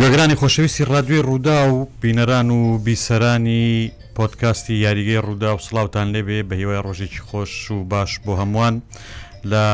[0.00, 3.66] گوێگرانی خۆشەویستی ڕادوی ڕوودا و بینەران و بیسەرانی
[4.16, 8.74] پۆتکاستی یاریگەی ڕوودا و سلااوان لێبێ بە هیوای ڕۆژێکی خۆش و باش بۆ هەمووان
[9.50, 9.64] لە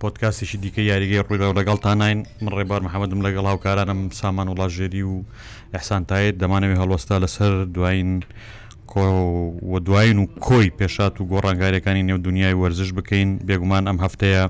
[0.00, 5.14] پۆتکاستیشی دیکە یاریگەی ڕوودا و لەگەڵتانین من ڕێبار محەممەدم لەگەڵ هاوکارانم سامان وڵاژێری و
[5.74, 8.10] ئەحسانتایت دەمانەوەی هەڵوەستا لەسەر دوین
[8.92, 14.42] کۆوە دوین و کۆی پێشات و گۆڕانگارەکانی نێو دنیای وەرزش بکەین بێگومان ئەم هەفتەیە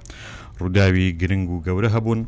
[0.61, 2.22] ڕووداوی گرنگ و گەورە هەبوون.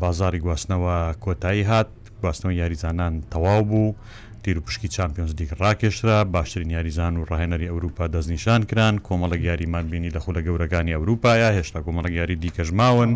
[0.00, 1.86] بازاری گواستنەوە کۆتایی هات
[2.22, 3.94] گواستنەوە یاریزانان تەواو بوو
[4.42, 9.86] تیر و پشکی چمپیۆنز دیک ڕاکێشرا باشترین یاریزان و ڕاهێنەری ئەوروپا دەستنیشان کران کۆمەڵک یاریمان
[9.88, 13.10] بینی لە خولە گەورەکانی ئەوروپایە هێشتا کۆمەڵک یاری دیکەژماون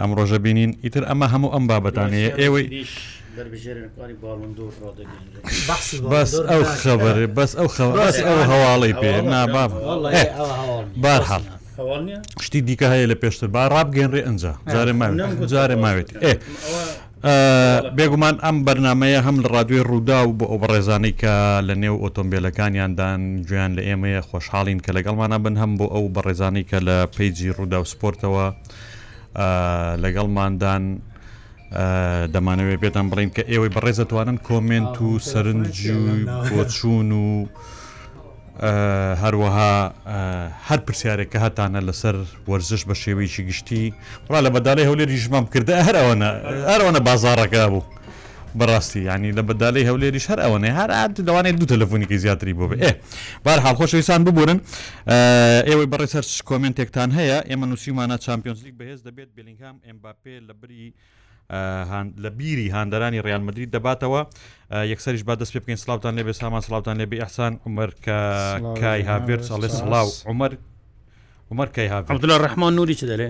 [0.00, 2.66] ئەم ڕۆژە بینین ئیتر ئەمە هەموو ئەم بابەتانەیە ئێوەی
[6.10, 7.90] بەس ئەو خبر بەس ئەو خەڵ
[8.28, 9.70] ئەو هەواڵی پێ ناباب
[11.02, 11.42] بارحاڵ
[12.42, 14.92] شتی دیکە هەیە لە پێشتر با ڕابگەێنڕێ ئەنجا جارێ
[15.52, 16.32] جارێ ماوێت ئێ
[17.96, 21.34] بێگومان ئەم بەرنمەیە هەم لە ڕادوێ ڕوودا و بۆ ئەو بەڕێزانەی کە
[21.68, 26.78] لە نێو ئۆتۆمبیلەکانیاندان گویان لە ئێمەیە خۆشحاڵین کە لەگەڵمانە بن هەم بۆ ئەو بەڕێزانەی کە
[26.88, 28.46] لە پیجی ڕوودا و سپۆرتەوە
[30.04, 30.82] لەگەڵماندان
[32.34, 36.06] دەمانەوێت پێتان بڵین کە ئێوەی بەڕێزەتوانن کۆمنت و سەرنج و
[36.48, 37.28] بۆچوون و
[39.22, 39.70] هەروەها
[40.68, 42.14] هەر پرسیارێک کە هەتانە لەسەر
[42.50, 43.84] وەرزش بە شێوەیەکی گشتی
[44.30, 46.28] ڕا لە بەدالی هەولێری ژمام کردە هەر ئەوەنە
[46.72, 47.84] هەروەنە بازارڕەکە بوو.
[48.58, 50.90] بەڕاستی ینی لە بەدالی هەولێریش هەر ئەوەنێ هەر
[51.28, 52.90] دەوانێت دوو تەلفۆنیکی زیاتری بۆ بێ
[53.44, 54.58] بار هاڵخۆشەویسان ببوورن
[55.68, 60.88] ئێوەی بەڕێسەر کۆمنتێکتان هەیە ئێمە نووسیمانە چمپیۆنسلیک بەهێز دەبێت بلینگام ئەمباپێ لە بری
[61.48, 64.20] لە بیری هاندەرانی ڕیانمەدرری دەباتەوە
[64.92, 68.18] یەکسەریش با دەست پێ بکەین سلااوان لێبێ سامان سلااوان لێبێ ئەحسان عمر کە
[68.80, 70.52] کای هاابێت ساڵێ سلااو عمر
[71.50, 73.28] عمر کای هااب عبدله ڕحمان نوری چ دەلێ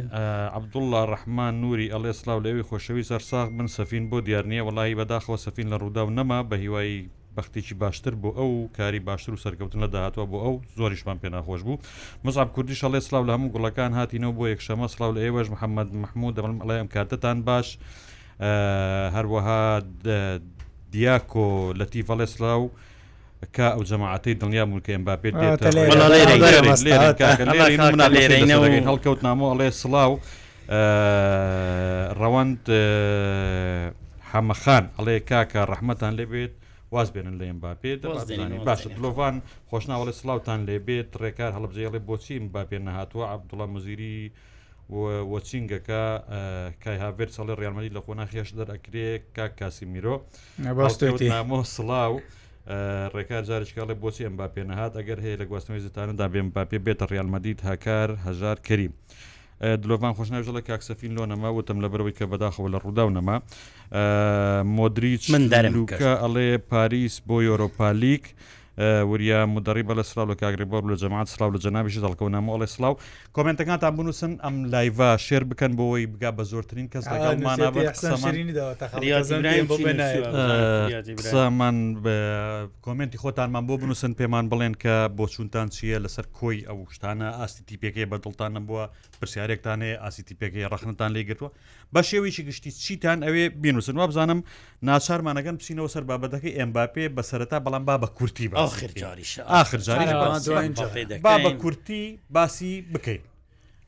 [0.59, 5.37] عبدله ڕحمان نوری ئەڵێ سلااو لەوی خۆشەوی سەرساغ بن سەفین بۆ دیار نییە وڵی بەداخەوە
[5.47, 6.99] سەفین لە ڕوودا و نەما بە هیوایی
[7.37, 11.61] بەختێکی باشتر بۆ ئەو کاری باشتر و سەرکەوتن لە داهاتوە بۆ ئەو زۆریشمان پێ ناخۆش
[11.67, 11.79] بوو
[12.25, 16.35] مزاب کوردی شڵێ سلااو لە هەموو گوڵەکان هاتینەوە بۆ یەکشەمە سلااو لە ئێوەش محەممەد محموود
[16.39, 17.69] دەڵم ئەڵێم کاتتان باش.
[19.17, 19.83] هەروەها
[20.93, 22.71] دیاکۆ لە تیڤەڵێسلا و
[23.57, 25.35] کە ئەو جەماعەتی دڵنیا بوونکە ئەم باپێت
[28.91, 30.13] هەڵکەوت نامۆڵێ سلااو
[32.21, 32.63] ڕەوەند
[34.31, 36.53] حەمەخان ئەڵێ کاکە ڕەحمەتان لێبێت
[36.93, 38.01] واز بێنن لە ئەم باپێت
[38.67, 39.35] باشە دلۆڤان
[39.71, 44.19] خۆشناوەڵێ سلااوان لێبێت ڕێکار هەڵبجێڵێ بۆچی ئەم باپێن نەهاتوە عبدوڵە مزیری
[44.89, 46.03] وەچینگەکە
[46.85, 50.15] کای هاڤێر ساڵی ڕالمەدی لە خۆناخیش دەرەکرێ کا کاسی میرۆ
[50.65, 52.15] نامۆ سلااو.
[53.15, 57.61] ڕێکار جارشکڵێ بۆچی ئەم با پێنەهات ئەگەر هەیە لە گواستنەوەی زتاندا بێن باپێ بێتە ڕالمەدید
[57.69, 58.93] هاکار هزار کەریم.
[59.83, 63.37] دلۆڤان خۆشناژڵە کاکسەفین لۆ نەما وتم لە بەرەوەی کە بەداخەوە لە ڕوودا و نەما
[64.77, 68.25] مۆدریچ من دەرمکە ئەڵێ پاریس بۆ یۆرۆپالیک.
[68.81, 72.99] وریا مدەری بە لە سلااو لە کاگریبۆر لە جەماعات سلااو لە جەنابیشی دەڵکەونامە ئەڵێ سلااو
[73.35, 78.29] کۆمنتەکان تا بنووسن ئەم لایڤ شێر بکەن بۆەوەی بگا بە زۆرترین کەس لەگەڵمانمان
[82.83, 88.05] کۆمنتی خۆتانمان بۆ بنووسن پێمان بڵێن کە بۆ چونتان چییە لەسەر کۆی ئەو شتانە ئاستیتیپێکی
[88.11, 88.85] بەدڵتانە بووە
[89.21, 91.51] پرسیارێکتانێ ئاسیتیپێکی ڕخنتان لێگرتووە
[91.95, 94.41] بە شێویشی گشتی چیتان ئەوێ بینوسن وابزانم
[94.89, 100.13] ناچارمانەگەن پسینەوە سەر بابەتەکەی ئەمباپێ بەسەرتا بەڵام با بە کورتی بە آخر جاریش آخر جاری
[101.19, 103.23] با بە کورتی باسی بکەین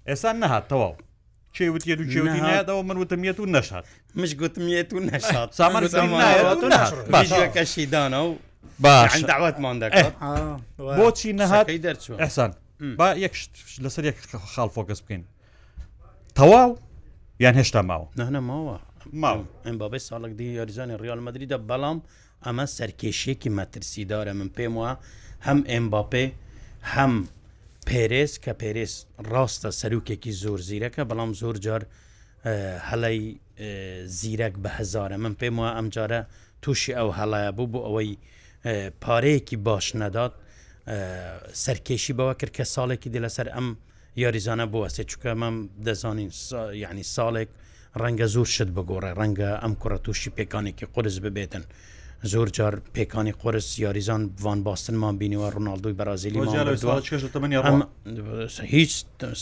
[0.09, 0.95] ئێستا نەهات تەواو
[1.57, 3.87] چێوتە و جێوینەوە من وتمیەت و نەشات
[4.21, 8.29] مش گوتمیێت و نەشات سامانەکەشیدانە و
[8.81, 10.13] باش داواتمان دەکات
[10.99, 12.51] بۆچی نەهات دەرچوو ئەسان
[12.99, 13.35] با یەک
[13.85, 14.19] لەسەر یەک
[14.55, 15.23] خاڵ فۆکەس بکەین
[16.39, 16.71] تەواو
[17.45, 18.77] یان هێشتا ماوە نەنە ماوە
[19.23, 21.99] ماوە ئەم بابێ ساڵک دی یاریزانی ریال مدرریدا بەڵام
[22.47, 24.93] ئەمە سەرکێشیەکی مەترسیدارە من پێم وە
[25.47, 26.27] هەم ئەمباپێ
[26.95, 27.13] هەم
[27.89, 28.93] پێرێز کە پێرێز
[29.33, 31.83] ڕاستە سەرروکێکی زۆر زیرەکە بەڵام زۆر جار
[32.89, 33.21] هەڵی
[34.21, 36.21] زیرەک بە هزارە من پێم وە ئەمجارە
[36.63, 38.11] تووشی ئەو هەڵایە بوو بۆ ئەوەی
[39.03, 40.33] پارەیەکی باش نەدات
[41.65, 43.69] سەرکێشی بەوە کرد کە ساڵێکی دی لەسەر ئەم
[44.23, 45.57] یاریزانە بووە سێ چکە مەم
[45.87, 46.31] دەزانین
[46.85, 47.51] یعنی ساڵێک
[48.03, 51.65] ڕەنگە زۆر شت بگۆڕێ ڕەنگە ئەم کوڕە تووشی پێکانێکی قرس ببێتن
[52.25, 56.37] زۆر جار پێکانی قرس یاریزان وان باستنمان بینیوە ڕناالدوی بەرازیلی
[58.77, 58.93] هیچ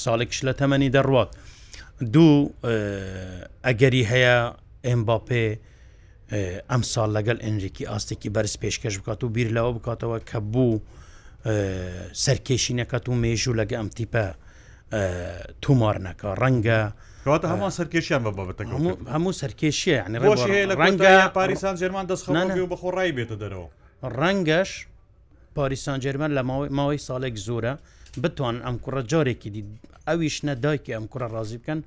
[0.05, 1.31] ساڵێکش لە تەمەنی دەڕوات
[2.15, 2.39] دوو
[3.67, 4.37] ئەگەری هەیە
[4.87, 5.47] ئەمباپێ
[6.71, 10.81] ئەمساڵ لەگەڵ ئەنجێکی ئاستێکی بەرز پێشکەش بکات و بیر لەوە بکاتەوە کە بوو
[12.25, 14.25] سەرکێشینەکەت و مێژوو لەگە ئەم تیپە
[15.63, 16.81] تومار نەکە ڕەنگە
[17.29, 18.73] کەواتە هەمان سەرکێشیان بە بابەتەکە
[19.15, 20.01] هەموو سەرکێشیە
[20.79, 23.69] ڕەنگە پاریسان جێرمان دەستخەڵی و بەخۆڕایی بێتە دەرەوە
[24.21, 24.71] ڕەنگەش
[25.57, 26.43] پاریسان جێرمەن لە
[26.79, 27.75] ماوەی ساڵێک زۆرە
[28.23, 29.63] بتوان ئەم کوڕە جارێکی دی
[30.09, 31.81] ئەویش نەدایکی ئەم کوڕە ڕازی بکەن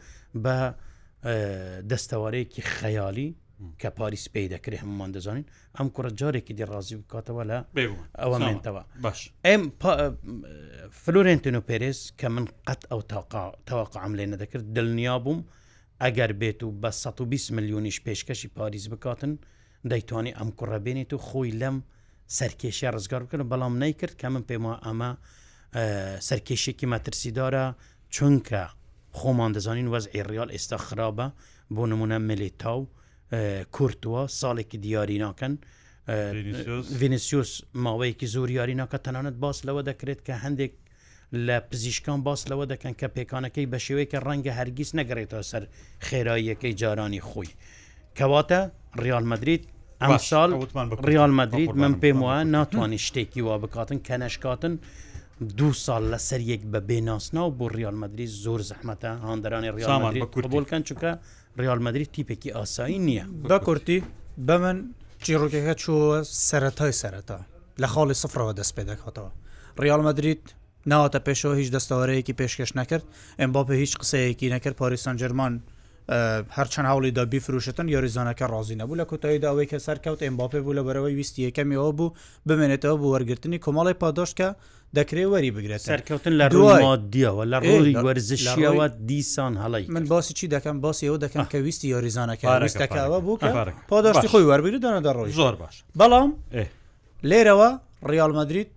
[0.44, 0.56] بە
[1.92, 3.30] دەستەوارەیەکی خەیالی
[3.82, 5.46] کە پاریس پێی دەکرێ هەمومان دەزانین
[5.78, 7.58] ئەم کوڕە جارێکی دیڕازی بکاتەوە لە
[8.22, 9.62] ئەوە منتەوە باش ئەم
[11.04, 13.02] فلورێنتینۆ پێرس کە من قەت ئەو
[13.70, 15.40] تەواقعام لێ نەدەکرد دڵنیا بووم
[16.04, 19.34] ئەگەر بێت و بە 120 میلیۆنیش پێشکەشی پاریس بکاتن
[19.92, 21.78] دەیتوانانی ئەم کوڕەبێنێت و خۆی لەم
[22.40, 25.10] سەرکێشی ڕزگار بکردن بەڵام نیکرد کە من پێم ئەمە
[26.28, 27.66] سەرکێشێکی مەترسیدارە
[28.16, 28.64] چونکە
[29.20, 31.28] خۆمان دەزانین وەز ئێریال ئێستا خراپە
[31.76, 32.92] بۆ نمونە ملیتاو و
[33.76, 35.54] کورتووە ساڵێکی دیاری ناکەن
[37.00, 37.52] ڤینسیوس
[37.84, 40.74] ماوەیەکی زۆر یاری ناکە تەنانەت باس لەوە دەکرێت کە هەندێک
[41.48, 45.64] لە پزیشکان باس لەوە دەکەن کە پێکانەکەی بە شێوەیەکە ڕەنگە هەرگیز نەگەڕێتەوە سەر
[46.08, 47.50] خێراییەکەی جارانی خۆی
[48.18, 48.60] کەواتە
[49.04, 49.64] ڕیال مدریت
[50.04, 50.50] ئەم ساڵ
[51.10, 54.74] ڕیال مدریت من پێم وایە ناتوانانی شتێکی وا بکاتن کە نەشکاتن
[55.60, 60.02] دو ساڵ لە سەر یەک بە بێناسنا و بۆ ڕیال مدرری زۆر زەحمەتە هاندەرانی ڕیال
[60.58, 61.14] بکەن چکە
[61.68, 64.00] ڕالمەدرری تیپێکی ئاسایی نییە دا کورتی
[64.48, 64.78] بە من
[65.24, 67.40] چیرۆکەکە چوە سەتای سەرەتا
[67.82, 69.32] لە خاڵی سفرەوە دەست پێ دەکاتەوە
[69.92, 70.44] ڕالمەدرریت
[70.92, 73.06] ناواتە پێشەوە هیچ دەستەوارەیەکی پێشکەش نەکرد
[73.40, 75.54] ئەم باپە هیچ قسەیەکی نەکرد پاریسان جەرمان
[76.10, 80.84] هەرچەند هاوڵی دا بیفروشتن یاریزانەکە ڕازی نەبوو لە کۆتاییدا ئەوەی کە سەرکەوت ئەمباپێ بوو لە
[80.88, 82.14] بەرەوەی ویستی یەکەمیەوە بوو
[82.48, 84.50] بمێنێتەوە بۆ وەرگرتنی کۆمەڵی پادۆشکە
[84.98, 90.76] دەکرێت وەری بگرێت سەرکەوتن لە ڕۆمادیەوە لە ڕۆری وەرزشیەوە دیسان هەڵی من باسی چی دەکەم
[90.86, 93.38] باسی ئەو دەکەم کە ویستی یاریزانەکەستەکەەوە بوو
[93.92, 96.30] پادۆشتی خۆی وەربگری دەنەدا ڕۆی زۆر باش بەڵام
[97.30, 97.70] لێرەوە
[98.10, 98.68] ریال مدرید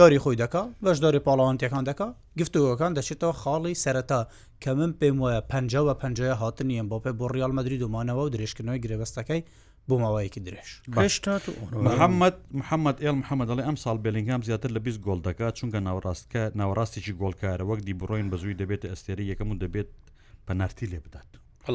[0.00, 2.06] یاری خۆی دەکا بەشداری پاڵاوانتیەکان دەکا
[2.40, 4.20] گفتوەکان دەچێتەوە خاڵی سەرەتا
[4.62, 8.32] کە من پێم وایە پنج و پنج هاتنیم بۆ پێ بۆ ڕیال مدرری دومانەوە و
[8.34, 9.40] درێژکردنەوەی گرێبەستەکەی
[9.88, 10.70] بۆ ماوەیەکی درێژ
[11.86, 16.42] محەممەد محەممەد ئێل محەممەد ئەڵێ ئەم ساڵ بلینگام زیاتر لە 20 گۆل دەکات چونکە ناوڕاستکە
[16.60, 19.88] ناوەڕاستێکی گۆلکارە وەک دی بڕۆین بەزووی دەبێت ئەستێری یەکەم و دەبێت
[20.46, 21.28] پەنارتی لێ بدات.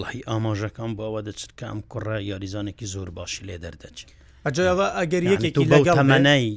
[0.10, 4.10] هی ئاماژەکەم بەوە دەچرکە ئەم کوڕە یاریزانێکی زۆر باشی لێ دەردەچێت.
[4.48, 6.48] ئەجاەوە ئەگەر یەکێکی لەگەڵمەەی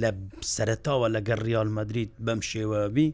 [0.00, 0.10] لە
[0.54, 3.08] سەرتاوە لەگەر ریال مدریت بەم شێوەبی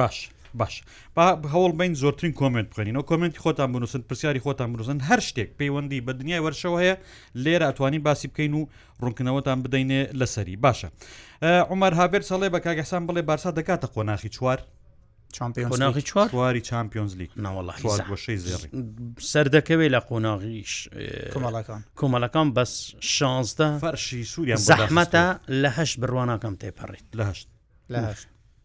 [0.00, 0.16] باش.
[0.54, 0.82] باش
[1.14, 6.00] با هەوڵ بین زۆرترین کمنت بخێنینەوە کمنتی خۆتان بنووسن پرسیاری خۆتان بنووسن هەر شتێک پەیوەندی
[6.06, 6.96] بە دنیای وەرشەوە هەیە
[7.36, 8.66] لێرە ئەتوانین باسی بکەین و
[9.02, 10.88] ڕوونکنەوەتان بدەینێ لەسەری باشە
[11.44, 14.60] عمر هاابێر سەڵێ بە کاگەسان بڵێ بارسا دەکاتە قۆناخی چوار
[15.70, 18.68] قۆناغی چوار واری چمپیۆنز لیگەشەی زێڕی
[19.32, 20.88] سەر دەکەوێت لە قۆناغیش
[21.34, 22.72] کۆمەڵەکان کۆمەلەکان بەس
[23.14, 25.26] شانزدە فەرشی سووریا زەحمەتە
[25.62, 27.48] لە هەشت بڕواناکەم تێپەڕیت لە هەشت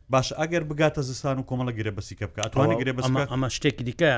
[0.10, 3.02] باش ئەگەر بگاتە زستان و کۆمەڵە گرێ بەسیکە بکە توانێت گرێ بە
[3.34, 4.12] ئەمە شتێکی دیکە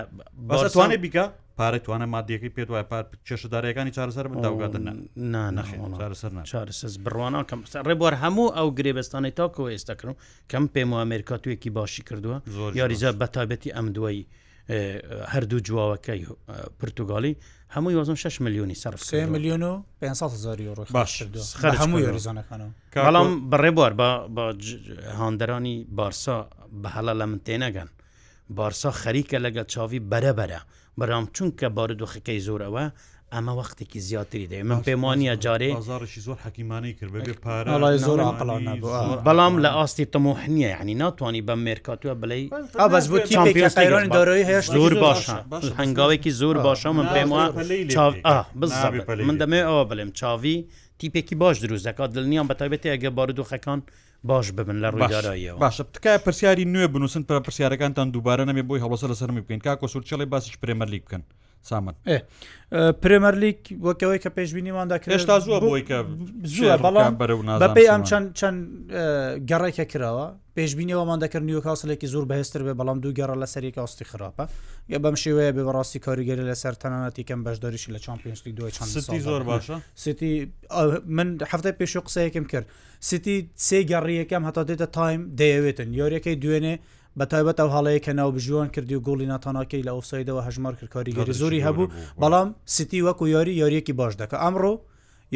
[0.48, 1.26] بەتوانێت بیکە
[1.60, 4.84] پارە توانە مادیەکەی پێ وای پار چێشدارەکانی چارەسەر بنداوگاتن
[7.06, 10.16] بڕوانکەم ڕێبوار هەموو ئەو گرێبستانی تاکەوە ئێستاکردم
[10.52, 12.38] کەم پێم و ئەمریکا توێکی باشی کردووە
[12.82, 14.26] یاریزە بەتابەتی ئەم دوایی
[15.34, 16.22] هەردوو جواوەکەی
[16.80, 17.34] پرتوگالی
[17.76, 21.24] هەمووی وەزم 6 میلیۆنی سەر سێ میلیۆن و 500 زاری ڕۆ باش
[21.80, 24.10] هەمووی ریزانەکانەوە بەڵام بڕێبوار بە
[25.20, 26.38] هاندەرانی بارسا
[26.84, 27.90] بە هەلا لە من تێنەگەن
[28.50, 30.60] بارسا خەریکە لەگە چاوی بەرەبەرە
[31.00, 32.86] بەرام چونکە بارودۆخەکەی زۆرەوە
[33.36, 35.72] ئەمە وەختێکی زیاتری دەوێت من پێم وانە جارێ
[36.28, 38.20] زۆر حەکیمانی کرد پارە زۆر
[39.28, 42.40] بەڵام لە ئاستی تەمۆحنیە یعنی ناتوانانی بە مێرکاتوە بڵێ
[42.82, 45.38] ئابەزبوویرانی دارایی هەیە زۆر باشە
[45.80, 47.30] هەنگاوێکی زۆر باشە من پێم
[49.28, 50.56] من دەمێ ئەوە بڵێم چاوی
[51.00, 53.80] تیپێکی باش دروست دەکات دڵنیان بە تایبێتی ئەگە بارودۆخەکان
[54.30, 59.06] باش ببن لە ڕوودارایەوە باشە تکای پرسیاری نوێ بنووسن پرە پرسیارەکانتان دووبارە نەمێ بۆی هەڵسە
[59.12, 61.24] لەسەرمی بکەین کا کۆسوورچەڵی باسیش پرێمەرلی بکەن.
[61.64, 61.94] سامان
[63.04, 65.98] پرمەرلیک وەکەوەی کە پێشببینیماندا کرێشتا زووە بۆی کە
[66.54, 67.14] زووە بەڵام
[67.64, 68.60] بەپی ئەم چەند چەند
[69.50, 70.28] گەڕێکە کراوە
[70.58, 74.46] پێشببینیەوەمان دەکرد نیوکاسلێکی زۆر بەهێستر بێ بەڵام دوو گەڕە لە سەرێک ئاستی خراپە
[74.94, 78.88] یا بەم شێوەیە بێ بەڕاستی کاریگەری لە سەر تەنانەتی کەم بەشداریشی لە چمپیۆنسلی دوای چەند
[79.30, 80.32] زۆر باشە سیتی
[81.18, 82.66] من هەفتای پێش قسەیەکم کرد
[83.10, 86.76] سیتی سێ گەڕیەکەم هەتا دێتە تایم دەیەوێتن یۆریەکەی دوێنێ
[87.20, 91.34] بە تایبەت ئەو هەڵەیە کە ناوبژوان کردی و گۆڵی ناتانناکەی لە ئۆفسایدەوە هەژمار کرد کاریگەری
[91.42, 91.92] زۆری هەبوو
[92.22, 94.74] بەڵام سیتی وەکو یاری یاریەکی باش دەکە ئەمڕۆ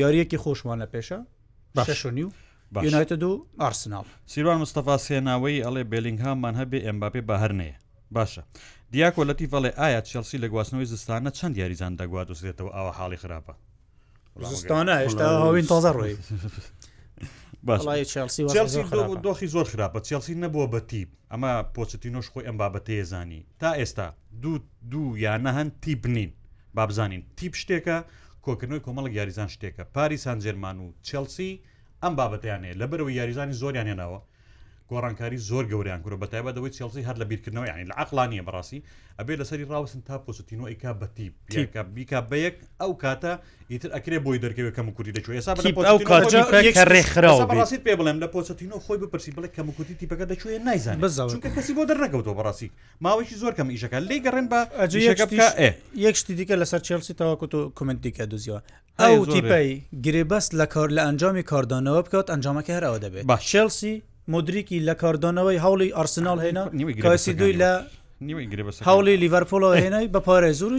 [0.02, 1.20] یاریەکی خۆشمانە پێشە
[1.76, 2.32] باششنی و
[2.86, 7.78] یونایتە دو ئارسناڵ سیروان مستەفا سێناوەی ئەڵێ بلینگهاممان هەبێ ئەمباپێ بەهرنەیە
[8.16, 8.42] باشە
[8.92, 13.54] دیاکۆلەتی بەڵێ ئایا چلسی لە گواستنەوەی زستانە چەند یاریزان دەگوات وسێتەوە ئەوە حاڵی خراپە
[14.50, 16.16] زستانە هێشتا هاوین تازە ڕۆی
[17.68, 24.06] دۆخی زۆر خراپە چلسی نەبووە بە تیپ ئەمە پۆچتینۆش خۆی ئەم بابەتەیە زانی تا ئێستا
[24.42, 24.60] دوو
[24.92, 26.32] دوو یانە هەن تیپ نین
[26.78, 27.98] با بزانین تیپ شتێکە
[28.46, 31.52] کۆکردنەوەی کۆمەڵک یاریزان شتێکە پاری سانجێرمان و چلسی
[32.04, 34.20] ئەم بابەتیانێ لەبەرەوە یاریزانی زۆریان هێناوە
[34.94, 38.80] گۆڕانکاری زۆر گەوریان کوورە بە تایبەتەوەی چێڵسی هەر لە بیرکردنەوە یانی لە عقلانیە بەڕاستی
[39.20, 41.28] ئەبێ لەسری ڕاوسن تا پۆستینەوە ئیک بەتی
[41.96, 43.32] بیکا بەیەک ئەو کاتە
[43.72, 49.32] ئیتر ئەکرێ بۆی دەرکەوێت کەم کوردی دەچو ێسا ڕێکراست پێ بڵێم لە پۆستینەوە خۆی بپرسی
[49.36, 50.98] بڵێ کەم کوردی تیپەکە دەچوێ نایزان
[51.56, 52.70] کەسی بۆ دەرنەکەوتەوە بەڕاستی
[53.02, 54.60] ماوەیکی زۆر کەم ئیشەکە لێ گەڕێن بە
[56.06, 58.60] یەک شتی دیکە لەسەر چێلسی تاواکووت و کومنتیکە دۆزیەوە
[59.02, 59.70] ئەو تیپەی
[60.06, 63.96] گرێبەست لە کار لە ئەنجامی کاردانەوە بکەوت ئەنجامەکە هەرەوە دەبێت با شێلسی
[64.28, 66.64] مدرریکی لە کاردانەوەی هەوڵی ئارسنال هێنا
[67.04, 67.72] کاسی دوی لە
[68.88, 70.72] هەوڵی لیڤەرپۆلۆ هێنای بەپارێ زور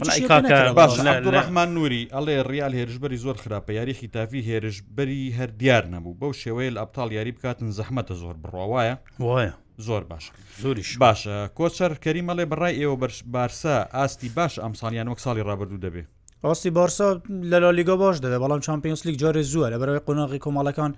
[1.37, 6.71] ڕحمان نووری ئەڵێ ریال هێرشبەری زۆر خراپە یاریخی تافی هێرشبەری هەر دیار نەبوو بەو شێوەیە
[6.77, 8.95] لە ئەبتال یاری بکاتن زەحمەتە زۆر بڕواایە
[9.27, 9.53] وایە
[9.87, 10.25] زۆر باش
[10.63, 16.03] زۆریش باشە کۆچەر کەریمەڵێ بڕای ئێوە بەرش بارسا ئاستی باش ئەمسالیان وەک ساڵی ڕابردوو دەبێ
[16.45, 17.09] ئاستی بارسا
[17.53, 20.93] لە لالیگە باش دەبێ بەڵام چمپیۆنسلیک جارێ زووە لە بەرەوەی قۆناغی کۆمەڵەکان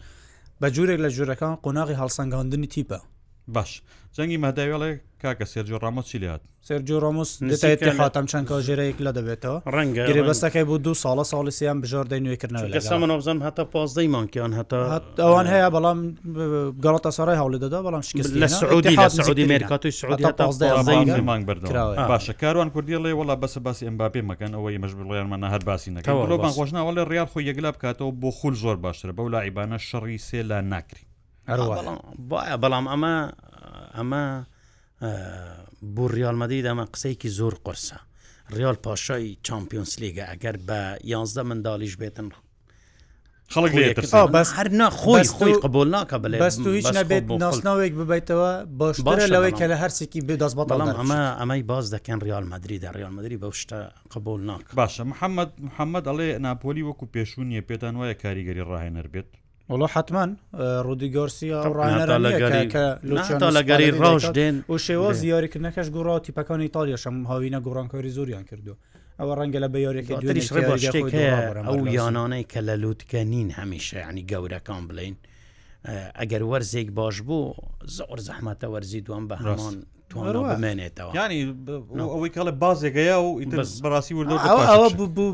[0.62, 2.98] بە جوورێک لە ژوورەکان قۆناغی هەڵسەنگاندنی تیپە
[3.54, 3.80] باش
[4.16, 4.90] جەنگی مەداوێڵێ
[5.22, 10.22] کاکە سێرجۆ ڕامۆ چی لات سێرجۆ ڕۆموس دەسێتی خاتم چەند کاژێرەیەک لە دەبێتەوە ڕەنگە گرێ
[10.28, 14.80] بەستەکەی بوو دو ساڵە ساڵی سیان بژاردەی نوێکردنەوە لە من بزانم هەتا پازدەی مانکیان هەتا
[15.24, 15.98] ئەوان هەیە بەڵام
[16.84, 22.32] گەڵەتە سارای هەوڵی دەدا بەڵام شکست لە سعودی لە سعودی مێرکاتوی سعودی مانگ بردەوە باشە
[22.42, 26.90] کاروان کوردی لێ وڵا بەسە باسی ئەمبابێ مەکەن ئەوەی مەشبڵیان منە هەر باسی نەکەەوە خۆشناوە
[26.96, 30.60] لە ریال خۆی یەکلا بکاتەوە بۆ خول زۆر باشتر بەو لا عیبانە شەڕی سێ لا
[30.72, 31.07] ناکری
[31.56, 33.12] بەڵام ئەمە
[33.96, 34.24] ئەمە
[35.94, 37.98] بۆ ریالمەدەی دامە قسەیەکی زۆر قرسە
[38.56, 40.80] ریال پاشای چمپیۆنس لیگە ئەگەر بە
[41.12, 42.28] یانزدە منداڵیش بێتن
[43.54, 43.72] خەڵک
[44.36, 48.50] بەس هەر ناخۆی خۆی قبول ناکە بڵێ بەست هیچ نبێت ناسناوێک ببیتەوە
[48.80, 48.96] باش
[49.34, 53.36] لەوەی کە لە هەرسێکی بێدەست بەڵام ئەمە ئەمەی باز دەکەن ریال مدرری دە ریال مدرری
[53.42, 53.80] بە شتە
[54.14, 59.30] قبول ناک باشە محەممەد محەممەد ئەڵێ ناپۆلی وەکو پێشونیە پێتان وایە کاریگەری ڕاهێنەر بێت
[59.70, 60.24] وڵ حتمما
[60.84, 61.58] ڕودی گۆرسیا
[63.56, 68.74] لەگەری ڕۆژ دێن و شێوە زیاریکردنەکەش گوڕا تیپەکان ئیتالیا شەم هاوینە گۆڕانکاری زۆریان کردو
[69.20, 70.26] ئەوە ڕەنگە لە بەیارێکەوە
[71.98, 75.16] یانانەی کە لە لووتکە نین هەمیشە ینی گەورەکان بڵین
[76.20, 77.54] ئەگەر وەرزێک باش بوو
[77.96, 79.76] زۆر زەحمەتە وەرزی دوام بە هەمان
[80.12, 81.42] توانێتەوە ینی
[82.14, 83.28] ئەوەی کاڵە بازێکەیە و
[83.84, 84.14] بەڕاستی
[84.72, 84.88] ئەوە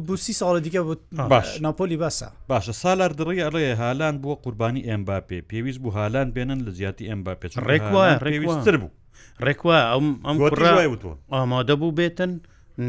[0.06, 0.80] بوو سی ساڵە دیکە
[1.32, 6.28] باش ناپۆلی باسە باشە سالار دڕی ئەڕێ هالان بووە قوربانی ئەمبا پێ پێویست بوو هالان
[6.36, 8.90] بێنن لە زیاتی ئەمبا پێ ڕێکوە ڕێویستتر بوو
[9.46, 10.38] ڕێکوە ئەم ئەم
[11.34, 12.32] ئامادە بوو بێتن.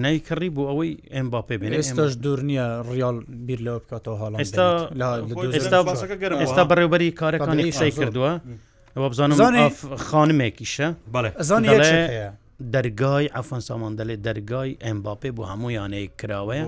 [0.03, 4.67] نیکڕی بوو ئەوەی ئەمبا پێ بێن ئێستاش دوور نییە ڕیال بیر لەوە بکاتەوە هاڵ ئێستا
[6.43, 8.31] ئێستا بەڕێوبەری کارەکانی قسەی کردووە
[8.95, 9.69] بزانم
[10.07, 12.31] خانمێکیشە بەڵێ
[12.73, 16.65] دەرگای ئەفەن سامان دەلێ دەرگای ئەمباپێ بۆ هەمویانەیە کراوەیە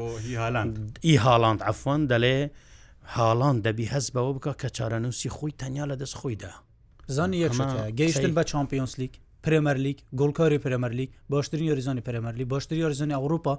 [1.08, 2.38] ئی هاڵاند ئەفەن دەلێ
[3.18, 6.52] هاڵان دەبی هەست بەوە بکە کە چارەنووسی خۆی تەنیا لە دەست خۆیدا
[7.16, 7.66] زانی یەکە
[8.00, 13.54] گەیشتن بە چمپیۆنس لیگ پرمەرلیک گۆلکاری پرمەرلیک باشترین یۆریزانی پرمەرلی باشتری یۆریزانی ئەوروپا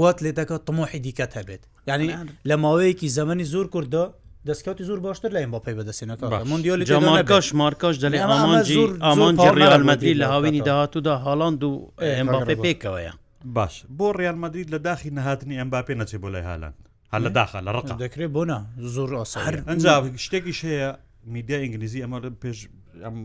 [0.00, 2.08] وات لێ دەکە تمۆحی دیکەت هەبێت یعنی
[2.48, 4.04] لە ماوەیەکی زمانی زۆر کووردا
[4.48, 10.26] دەستکەوتی زۆر باشتر لایم بۆ پێی بەدەستێنەکە مندیۆلی جامارکەش مارکەش دەڵێ ئامانجی ئامانجی ڕالمەدی لە
[10.32, 11.70] هاوینی داهاتوودا هاڵاند و
[12.18, 13.12] ئەمباپێ پێکەوەیە
[13.56, 16.74] باش بۆ ڕیال مەدرید لە داخی نەهاتنی ئەمبا پێ نەچێ بۆ لای هاان
[17.12, 18.58] هەل لە داخە لە ڕق دەکرێت بۆنا
[18.94, 19.82] زۆر ئاسار ئەنج
[20.26, 20.88] شتێکیش هەیە
[21.34, 22.58] میدیا ئینگلیزی ئەمە پێش
[23.04, 23.16] ئەم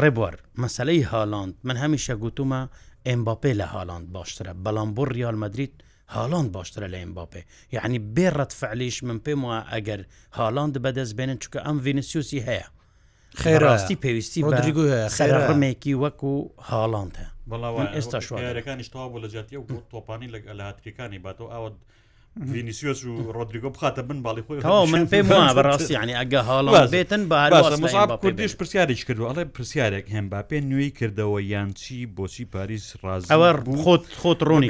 [0.01, 2.61] ڕێبوار مەسلەی هالاند من هەمیشە گوتومە
[3.07, 5.73] ئەمباپێ لە هالاند باشترە بەڵام بۆ ریال مدریت
[6.15, 7.41] هالاند باشترە لە ئەمباپێ
[7.75, 10.01] یعنی بێڕەت فعلیش من پێم وە ئەگەر
[10.37, 12.67] هالاند بەدەست بێنن چکە ئەم ڤینسیوسی هەیە
[13.39, 14.83] خێراستی پێویستی بەدرگو
[15.17, 16.33] خێرەڕمێکی وەکو
[16.69, 21.73] هاڵاند هە بەڵاوان ئێستا شوارەکانیشتەوا بۆ لە جاتی و تۆپانی لە لەهاتکەکانی باتەوە ئاوت
[22.53, 27.23] ڤینیسیۆس و ڕۆدریگۆ بخاتە بن باڵی خۆی من پێم وە بەڕاستی عنی ئەگە هاڵ بێتن
[27.29, 27.37] بە
[28.21, 33.23] کوردیش پرسیارێک کردو ئەڵێ پرسیارێک هەم با پێ نوێی کردەوە یان چی بۆچی پاریس ڕاز
[33.31, 33.49] ئەوە
[33.83, 34.67] خۆت خۆت ڕۆنی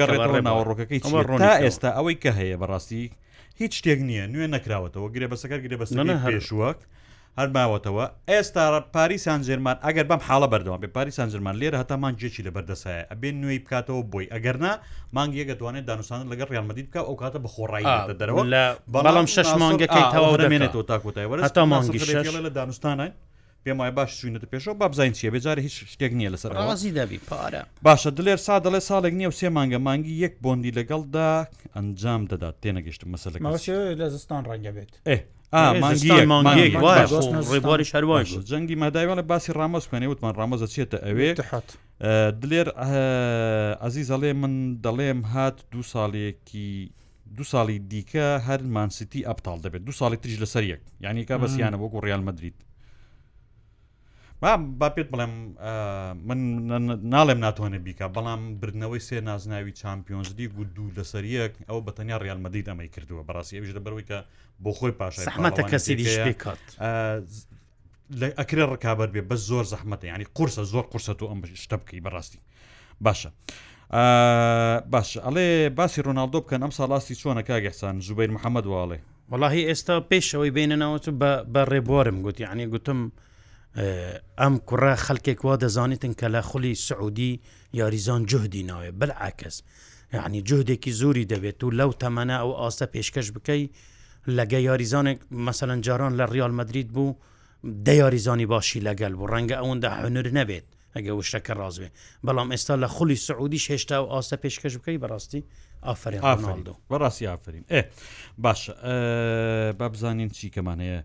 [0.47, 0.99] ناوەڕۆکەکەی
[1.43, 3.03] تا ئێستا ئەوەی کە هەیە بەڕاستی
[3.61, 6.79] هیچ شتێک نییە نوێ نەکراوەتەوە گرێ بەسەکە گرێ بەسەکە پێشوەک
[7.39, 8.63] هەر ماوەتەوە ئێستا
[8.95, 13.29] پاری سانجێرمان ئەگەر بەم حاڵە بەردەوام بێ پاری سانجرمان لێرە هەتامان جێکی لە بەردەسایە ئەبێ
[13.41, 14.71] نوێی بکاتەوە بۆی ئەگەرنا
[15.17, 17.89] مانگیە دەتوانێت دانوستان لەگەر ڕالمەدی بکە ئەو کاتە بەخۆڕایی
[18.21, 18.63] دەرەوە لە
[18.95, 21.99] بەڵام شش مانگەکەی تەواو دەمێنێتەوە تاکوتایوە تا مانگی
[22.47, 23.07] لە دانوستانە
[23.65, 28.09] پێمای باش شوینەتە پێشەوە بابزین چیە بێجارە هیچ شتێک نییە لەسەر ڕازی دەبی پارە باشە
[28.17, 31.29] دلێر سا دەڵێ ساڵێک نییە و سێ مانگە مانگی یەک بۆندی لەگەڵدا
[31.75, 33.47] ئەنجام دەدات تێنەگەشتم مەسلەکە
[34.01, 35.17] لە زستان ڕەنگە بێت ئێ
[35.51, 41.69] ڕێبواری شەروان جەنگی مادایوان لە باسی ڕامەز خوێنێ وتمان ڕامەزە چێتە ئەوێ حات
[42.41, 42.67] دلێر
[43.83, 44.53] ئازیزەڵێ من
[44.85, 46.69] دەڵێم هات دو ساڵێکی
[47.37, 51.77] دو ساڵی دیکە هەر مانسیتی ئەپتال دەبێت دو ساڵی تریش لەسەر یەک یعنی کا بەسییانە
[51.81, 52.57] بۆکو ڕیال مدریت
[54.41, 55.29] با پێت بڵێم
[56.25, 56.39] من
[57.11, 62.89] ناڵێم ناتوانێ بیکە بەڵام بردنەوەی سێ نازناوی چمپیۆنزدی گو دوو لەسەریەک ئەوە بەتەنیا ڕالمەدەی ئەمەی
[62.95, 64.17] کردووە بەڕاستی ئەوش دەبەرەوەی کە
[64.63, 66.61] بۆ خۆی پاشای حمەتە کەسی دیشکات
[68.39, 72.39] ئەکرێ ڕکابەر بێ بە زۆر زەحمەتە ینی قرسە زۆر قرسە و ئەم شتە بکەی بەڕاستی
[73.05, 73.29] باشە.
[74.93, 75.47] باش ئەڵێ
[75.79, 78.99] باسی ڕۆناالدۆ بکەن ئەم ساڵاستی چۆنە کاگەحسان زوبیر محەممەد وواڵێ
[79.31, 80.97] وڵی ئێستا پێشەوەی بینەناوە
[81.53, 83.01] بە ڕێبوارم گوتی عنی گوتم
[84.37, 87.41] ئەم کوڕە خەلکێک وا دەزانیتن کە لە خولی سعودی
[87.73, 89.57] یاریزان جهدی ناوێ بلعکەس
[90.13, 93.71] یعنی جهدێکی زوری دەبێت و لەو تەمەە ئەو ئاستە پێشکەش بکەی
[94.27, 97.15] لەگە یاریزانێک مەسەەن جاران لە ریال مدریت بوو
[97.85, 101.89] دە یاریزانی باشی لەگەل بوو ڕەنگە ئەوەندا هەنر نەبێت ئەگە وشەکە ڕازوێ
[102.25, 105.41] بەڵام ئێستا لە خولی سعودی هێشتا و ئاستە پێشکەش بکەی بەڕاستی
[105.87, 107.81] ئافرین ئافرین بەڕاستی ئافرین ئێ
[108.43, 108.73] باشە
[109.79, 110.99] با بزانین چی کەمانەیە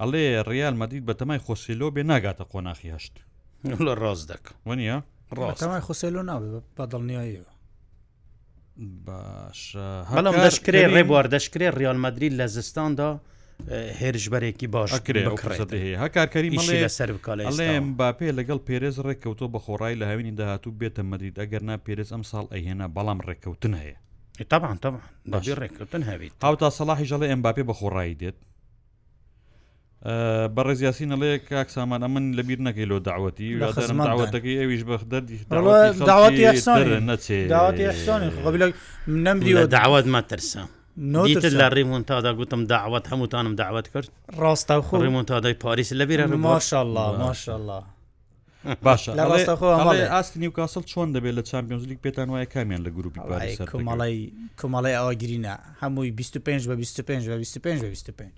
[0.02, 3.14] ئەڵێ ڕیال مەدید بەتەمای خۆسیلۆ بێ ناگاتە قۆناخی هەشت
[3.86, 4.74] لە ڕاست دەک وە
[5.40, 7.52] ڕاستمای خۆسیلۆ ناوێ بە دڵنیاییەوە
[9.06, 13.10] بەڵام دەشکرێ ڕێبوار دەشکرێ ریال مدرید لە زستاندا
[14.00, 15.22] هێرشبەرێکی باشکرێ
[16.04, 16.50] هەکارکەری
[16.98, 21.76] سەر بکڵێم باپێ لەگەڵ پێرێز ڕێککەوتۆ بە خۆڕای لە هاوینی داهاتوو بێتە مدرید ئەگەر نا
[21.86, 23.98] پێرێز ئەم ساڵ ئەهێنا بەڵام ڕێککەوتن هەیە
[24.50, 25.00] طبعا طبعا
[25.62, 28.38] ڕێککردن هەویت هاوتا سەلاحی ژەڵێ ئەمباپێ بەخۆڕایی دێت
[30.56, 33.58] بە ڕێزیاسین لێ کاک سامان ئەمن لەبییر نەکەی لۆ داوەتی
[34.02, 35.96] داوەتەکەی ئەویش بەخدەداوەتی
[39.66, 40.62] داوت مەترسە
[41.14, 44.08] نۆتر لە ڕیمونتادا گوتم داوت هەمووتانم داوت کرد
[44.42, 47.80] ڕاستە خۆ ڕیمونتادای پاریس لەبیرە ماشاءله ماشاءله
[48.66, 49.10] باشە
[50.14, 53.20] ئاستی نیوکاسل چۆن دەبێت لە چمپیۆنزلیک پێتان وایە کامیان لە گروپی
[53.72, 54.22] کۆمەڵی
[54.60, 58.30] کۆمەڵی ئەوە گرینە هەمووی 25 بە 25 بە 25 25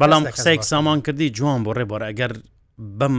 [0.00, 2.32] بەڵام قسەیەک سامان کردی جوان بۆ ڕێبەر ئەگەر
[3.00, 3.16] بەم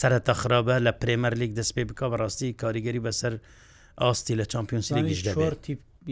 [0.00, 3.34] سەرەتە خراپە لە پرێمەر لیک دەست پێ بکە بەڕاستی کاریگەری بەسەر
[4.02, 5.62] ئاستی لە چمپیۆنسلیگیش دەبێت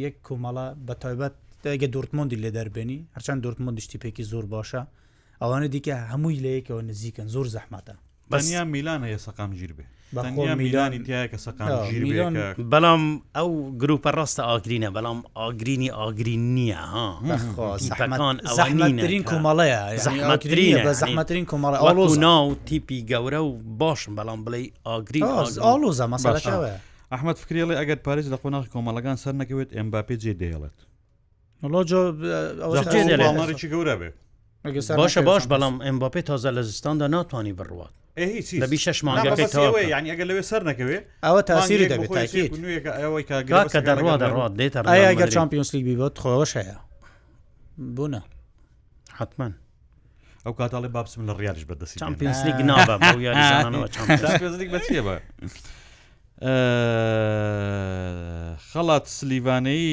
[0.05, 4.83] یەک کۆمەڵە بە تایبەت دەگە دورتمۆندی لێ دەربێنی هەرچەند دورتمۆند شتی پێکی زۆر باشە
[5.42, 7.94] ئەوانە دیکە هەمووی لەیەکەوە نزیکن زۆر زەحمەتە
[8.31, 9.85] بەنیا میلانە یە سەقام گیر بێ
[10.62, 12.03] میلانی تایە کە سەقام گیر
[12.73, 13.03] بەڵام
[13.37, 13.51] ئەو
[13.83, 16.83] گروپە ڕاستە ئاگرینە بەڵام ئاگرینی ئاگرین نییە
[18.57, 25.25] زەحمەترین کۆمەڵەیە زەحمەترین بە زەحمەترین کۆمەڵە ئاڵۆ ناو تیپی گەورە و باشم بەڵام بڵێ ئاگرین
[25.67, 26.71] ئاڵۆ زەمەسەشەوە
[27.12, 30.77] ئەحمد فکرێڵی ئەگەر پارێز لە قۆناغ کۆمەڵەکان سەر نەکەوێت ئەمباپی جێ دێڵێت
[31.73, 32.03] لۆجۆ
[33.73, 34.11] گەورە بێ
[35.01, 40.62] باشە باش بەڵام ئەمباپی تازە لە زستاندا ناتوانانی بڕوات هیچبی شش مانگەکەی ئەگە لەوێ سەر
[40.64, 42.11] نەکەوێت ئەوە تاسیری دەبێت
[43.72, 46.76] کە دەڕوا دەڕات دێتە ئەگەر چمپیۆنسلیک بیبێت خۆش هەیە
[47.96, 48.20] بوونە
[49.18, 49.48] حتمما
[50.46, 52.94] ئەو کاتڵی بابسم لە ڕیاش بەدەستی چمپیۆنسلیک نابە
[58.70, 59.90] خەڵات سلیوانەی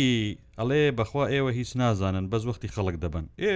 [0.60, 3.54] ئەڵێ بەخوا ئێوە هیچ نازانن بەز وەختی خەڵک دەبن ئێ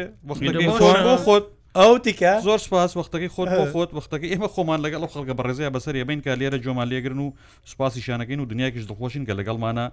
[1.26, 1.46] خۆت
[1.78, 6.20] ئەو تیکە زۆر سپاس وەختەکەی خۆت خۆت وەختەکە ئێمە خۆمان لەگەڵ خەڵگە بەڕێزیە بەسەر ێبین
[6.26, 7.28] کە لێرە جۆمان لێگرن و
[7.70, 9.86] سوپاسی شانەکەین و دنیاکیش دڵخۆشین کە لەگەڵمانە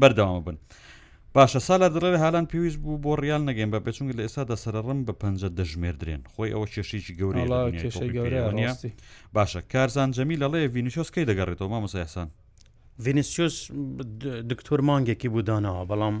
[0.00, 0.56] بەرداوامە بن.
[1.38, 5.12] باشە سالا دڕێ هاان پێویست بوو بۆ ڕیال نەگەین بە پێچون لە ئێستادا سەرڕم بە
[5.20, 5.22] پ
[5.58, 8.70] دەژمێر درێن خۆی ئەوە کێشێکی گەورەی
[9.34, 12.28] باشە کارزان جەمی لەڵێ ڤینیشۆس کەی دەگەڕێتەوە مامەسەسان
[13.04, 13.56] ڤینیسیۆس
[14.50, 16.16] دکتۆر مانگێکی بودانەوە بەڵام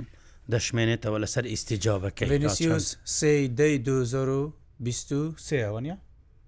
[0.52, 2.86] دەشمێنێتەوە لەسەر ئیسیجابەکە ڤینیسیۆس
[3.16, 4.63] سی دەی 2000
[5.48, 5.96] سێوەنە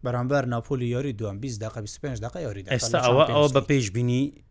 [0.04, 4.44] بەرامبەر ناپۆلی یاری دوم 20 دق 25 دق یاری ئێستا ئەوە ئەوە بە پێش بینی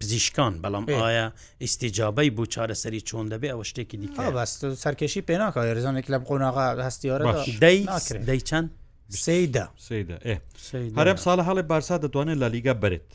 [0.00, 1.26] پزیشکان بەڵام ئایا
[1.62, 4.22] ئیسیجابی بۆ چارەسەری چۆن دەبێ ئەوە شتێکی دیکە
[4.82, 7.24] سەرکەشی پێناکە ێزانێک لە بقۆناغا هەستیارە
[8.28, 8.68] دەی چەند
[9.24, 9.66] سدا
[10.98, 13.10] هەرم ساڵە هەڵێ بارسا دەتوانێت لە لیگە بێت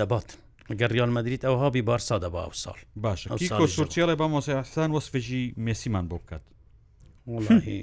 [0.00, 0.28] دەبات
[0.80, 3.20] گەڕیال مدریت ئەو هابی بارسا دەبا ئەو ساڵ باش
[3.76, 6.42] سورتیاڵی با مۆسیحستان وەسفژی مێسیمان بۆ بکات
[7.30, 7.78] وڵی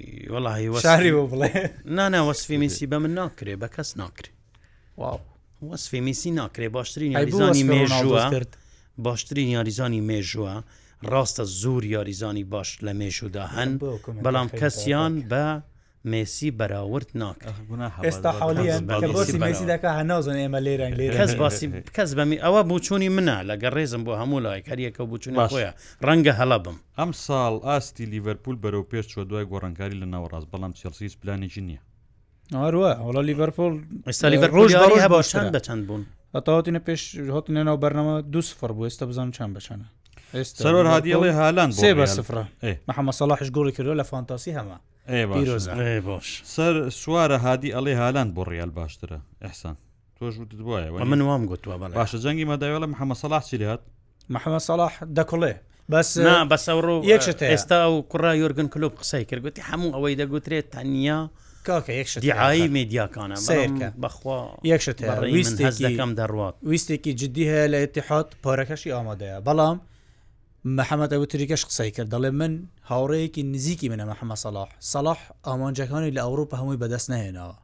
[0.83, 1.51] شاری بۆ بڵێ
[1.95, 4.31] نانە وەسفی میسی بە من ناکرێ بە کەس ناکرێ
[5.69, 8.51] وەسفی میسی ناکرێ باشترین یاریزانی مێژوە کرد
[8.97, 10.55] باشترین یاریزانی مێژووە
[11.11, 13.69] ڕاستە زور یاریزانی باش لە مێژودا هەن
[14.23, 15.45] بەڵام کەسیان بە
[16.05, 17.49] مسی بەراورد ناکە
[18.03, 23.69] ئێستا حولیسی دەکە هەناازن ئێمە لێرەنگ لێ کەس باسی کەس بەمی ئەوە بچووی منە لەگە
[23.75, 25.69] ڕێزم بۆ هەموو لای کاریەکە بچون خۆە
[26.07, 30.73] ڕەنگە هەڵە بم ئەم ساڵ ئاستی لیڤەرپول بەرەو پێش چۆ دوای گۆڕنکاری لە ناوەڕاست بەڵام
[30.73, 31.81] چلسیس پلانێکی نییە
[32.55, 33.73] ئەوە هەڵە لیڤەرپۆل
[34.07, 34.69] ئێستا لیڤەرپۆژ
[35.05, 37.01] هەبا چند بە چەند بوون ئەتەواتینە پێش
[37.35, 39.85] هاتنێنەوە بەرنەوە دو سفر بوو ئێستا بزان چند بچانە
[40.35, 42.43] ئێستا هادیڵێ هالان سێ بە سفرە
[42.89, 44.77] محەممە سەلاحش گۆڵی کردو لە فانتاسی هەمە
[45.09, 49.75] باش سەر سوارە هادی ئەڵێ هالان بۆ ڕیال باشترە ئەحسان
[50.21, 53.81] تۆش وتت وایە من وام گوتووە باشە جەنگی مەداوێڵە محەممە سەلاح چی لات
[54.33, 55.53] محەممە سەلاح دەکڵێ
[55.89, 56.17] بەس
[56.49, 61.19] بەسەڕۆ یەکشت ئێستا و کوڕا یۆرگن کلوب قسەی کردگوتی هەموو ئەوەی دەگوترێت تەنیا
[61.67, 64.39] کاکە یەکشتیعاایی میدیاکانە سیرکە بەخوا
[64.73, 64.97] یەکشت
[65.69, 69.77] هەزەکەم دەڕات ویستێکی جددی هەیە لە اتحاد پارەکەشی ئامادەیە بەڵام
[70.67, 76.19] مەحەممەد ئەو تریکەش قسەی کرد دەڵێ من هاوڕەیەکی نزیکی منە مەحەممە سەلاح سەلاح ئامانجەکانی لە
[76.21, 77.55] ئەوروپا هەمووی بەدەست نهێناوە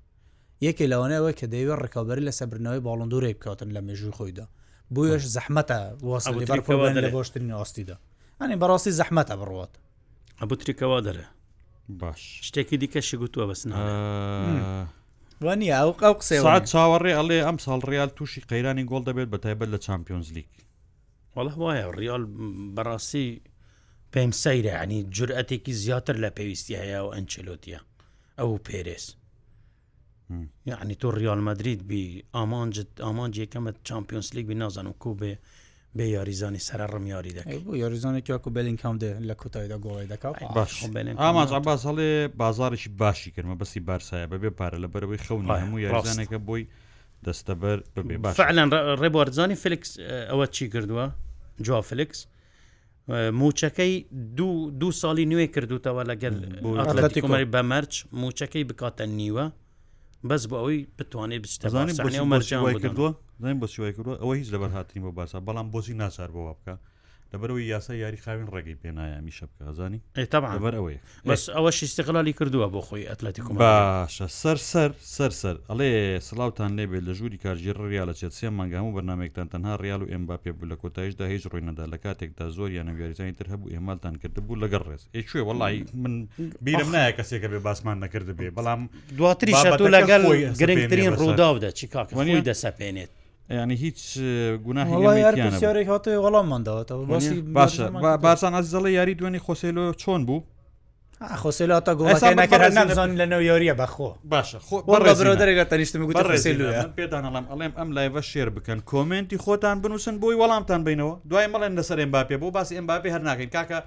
[0.62, 4.46] یەکی لەوانەوە کە دەیوێت ڕکەوبەر لە سەبرنەوەی باڵندوری بکەوتن لە مێژوی خۆیدا
[4.96, 5.80] بۆیش زەحمەتە
[7.04, 7.96] لە بۆشترین ئاستیدا
[8.42, 9.74] ئەنی بەڕاستی زەحمەتە بڕوات
[10.40, 11.26] ئەبوو تریکەوا دەرە
[11.90, 13.76] باش شتێکی دیکەشی گوتووە بەسنا
[15.42, 16.38] وانی ئەو قسێ
[16.72, 20.48] چاوەڕێ ئەڵێ ئەم ساڵ ڕیال تووشی قەیرانی گۆڵ دەبێت بە تایبەت لە چمپیۆنز لیگ
[21.36, 22.24] وڵە وایە ڕیال
[22.76, 23.28] بەڕاستی
[24.14, 27.80] پێم سەیرە عنی جورئەتێکی زیاتر لە پێویستی هەیە و ئەنچلوتیە
[28.40, 29.06] ئەو پێرێز
[30.70, 32.04] یعنی تۆ ریال مدرید بی
[32.36, 35.34] ئامانجد ئامانج یەکەمت چمپیۆنس لیگ بی نازان و کوبێ
[35.98, 40.36] بێ یاریزانی سەر ڕم یاری دەکەی بۆ یاریزانێکیاکو بلینکەم دێ لە کۆتاییدا گۆڵی دەکات
[41.26, 46.40] ئاماج عباس هەڵێ بازارشی باشی کردمە بەسی بارسایە بەبێ پارە لە بەرەوەی خەون هەموو یاریزانێکە
[46.50, 46.64] بۆی
[47.28, 47.78] دەستەبەر
[48.40, 48.68] فعلەن
[49.04, 49.90] ڕێبواردزانی فلکس
[50.32, 51.06] ئەوە چی کردووە
[51.66, 52.20] جوا فلکس
[53.42, 53.94] موچەکەی
[54.80, 56.34] دوو ساڵی نوێ کردوتەوە لەگەر
[56.90, 59.46] ئەتلەتیکمەری بەمەرج موچەکەی بکاتە نیوە
[60.30, 63.12] بەس بۆ ئەوەی بتوانێت بستەزانانی مەرجان کردووە
[63.42, 66.74] زانین بۆ سیوای کردووە ئەوە هیچ لەبەر هاتیم بۆ باسا بەڵام بۆسی ناچار بۆ بکە
[67.36, 70.00] لەبەرەوەی یاسای یاریخاوین ڕێگەی پێنایە میشە بکە زانی
[70.66, 70.98] بەر ئەوەی
[71.30, 75.92] بەس ئەوە شیستقلالی کردووە بۆ خۆی ئەتلەتی باشە سەر سەر سەر سەر ئەڵێ
[76.28, 80.08] سلااوان لێبێت لە ژووری کارژێر ڕیا لە چێت سێ مانگام و بەنامێکتان تەنها ڕال و
[80.12, 84.16] ئەمبا پێ بوو لە کۆتایشدا هیچ ڕوینەدا لە کاتێکدا زۆر یان نەویاریزانی تر هەبوو ئێمالتان
[84.22, 86.14] کرد بوو لەگەڵ ڕێز ئێکوێ وڵی من
[86.66, 88.82] بیرم نایە کەسێکە بێ باسمان نەکرد بێ بەڵام
[89.18, 90.22] دواتری شەتو لەگەڵ
[90.62, 93.12] گرنگترین ڕوودا و دە چیکاکەی دەسەپێنێت
[93.50, 94.18] ینی هیچ
[94.64, 97.82] گوناهیارێک هات وەڵاممانداەوە باشە
[98.24, 100.44] باشان ئەزڵی یاری دوێنی خۆسیلۆ چۆن بوو
[101.42, 106.28] خۆسیلاتە گۆڵەکەزان لە نەو یاریە بەخۆ باشە خۆڕێزرەگە تەنیشتمگوڵام
[107.52, 112.36] ئەڵێم ئەم لایڤە شێر بکەن کۆمنتی خۆتان بنووسن بۆی وەڵامتان بینەوە دوای مەڵێن لەسەر ئەمباپێ
[112.42, 113.80] بۆ باسی ئەمباپی هەرناکەین کاکە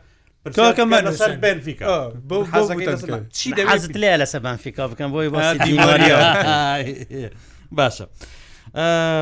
[3.33, 3.51] چی
[4.03, 6.19] لە لەسەر بانفیکا بکەم بۆی باسی دیواریە
[7.79, 8.05] باشە.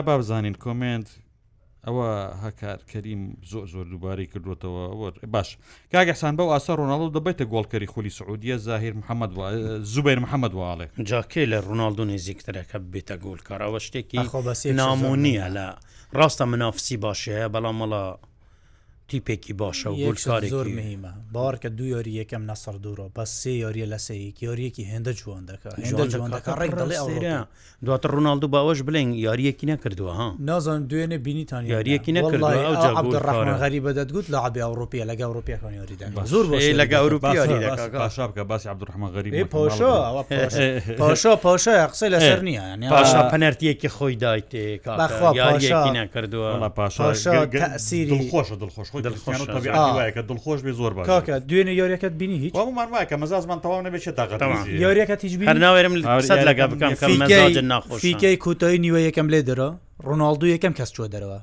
[0.03, 1.09] با بزانین کۆمنت
[1.87, 2.09] ئەوە
[2.45, 5.49] هەکار کەریم زۆ زۆر دووبارەی کردوتەوە باش
[5.93, 9.31] کاگەسان بەو ئاسا ڕۆناڵ دەبێتە گۆڵکەری خولی سعودیە زاهیر محەممەد
[9.93, 14.19] زوبیر محەممەد وواڵێ جاکێ لە ڕووناالدو نێزیکترەکە بێتە گۆلکار ئەوە شتێکی
[14.83, 15.67] نامۆنیە لە
[16.19, 18.05] ڕاستە منافسی باشەیە بەڵام مەڵە
[19.11, 20.15] تیپێکی باشە و
[20.51, 25.11] زۆر مهمە باڕکە دو یاری یەکەم نەسەر دوورۆ بە سێ یاریە لە سەیەک یاریەکی هێندە
[25.19, 25.69] جوان دەکە
[27.85, 34.39] دواتە ڕووناالدو باوەش بلێن یاریەکی نەکردووە ها نازان دوێنێ بینیتان یاریەکی نەکردڕحمان غەری بەدەتگوت لە
[34.47, 35.97] عبی ئەوروپیە لەگە ئەوروپیەکان یاری
[36.33, 36.45] زۆر
[36.83, 39.45] لەگە ئەوروپیاشا بکە باسی عبدڕحمە غەری
[41.01, 44.67] پاشە پاشە قسە لەسەر نییە پاشا پەنەرتیەکی خۆی دایتێ
[45.41, 47.15] یاریەکی نەکردووە پاشا
[47.89, 53.59] سیری خۆشە دڵخۆش خۆیکە دڵخۆش بێ زۆر باکە دوێنێ یاریەکەت بینی هیچ مان وایکە مەزازمان
[53.65, 54.41] تەواو نەبێت تاقەت
[54.85, 55.95] یاریەکەت هیچ ناوێرم
[56.49, 56.93] لەگە بکەم
[57.73, 59.69] ناخۆش فیکەی کوتایی نیوە یەکەم لێ دەرە
[60.07, 61.39] ڕۆناالدو یەکەم کەس چوە دەرەوە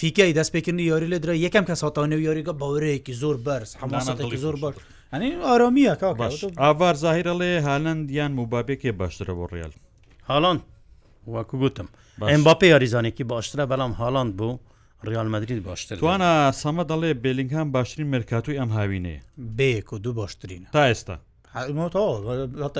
[0.00, 4.74] فیکای دەستپێکردنی یاری لە درا یەکەم کە ساتانێ یاریگە باورەیەکی زۆر بەرز هەماسەێکی زۆر بەر
[5.12, 9.72] ئەنی ئارامیە کا باش ئاوار زاهرە لێ هالند یان موبابێکێ باشترە بۆ ڕیال
[10.30, 10.58] هاڵان
[11.34, 11.86] وەکو گوتم
[12.30, 14.54] ئەم باپی یاریزانێکی باشترە بەڵام هاڵاند بوو
[15.04, 19.20] ریال مدرید باشتر توانە سەمە دەڵێ بلینگهام باشترین مرکاتوی ئەم هاوینەیە
[19.58, 21.16] بێک و دوو باشترینە تا ئێستا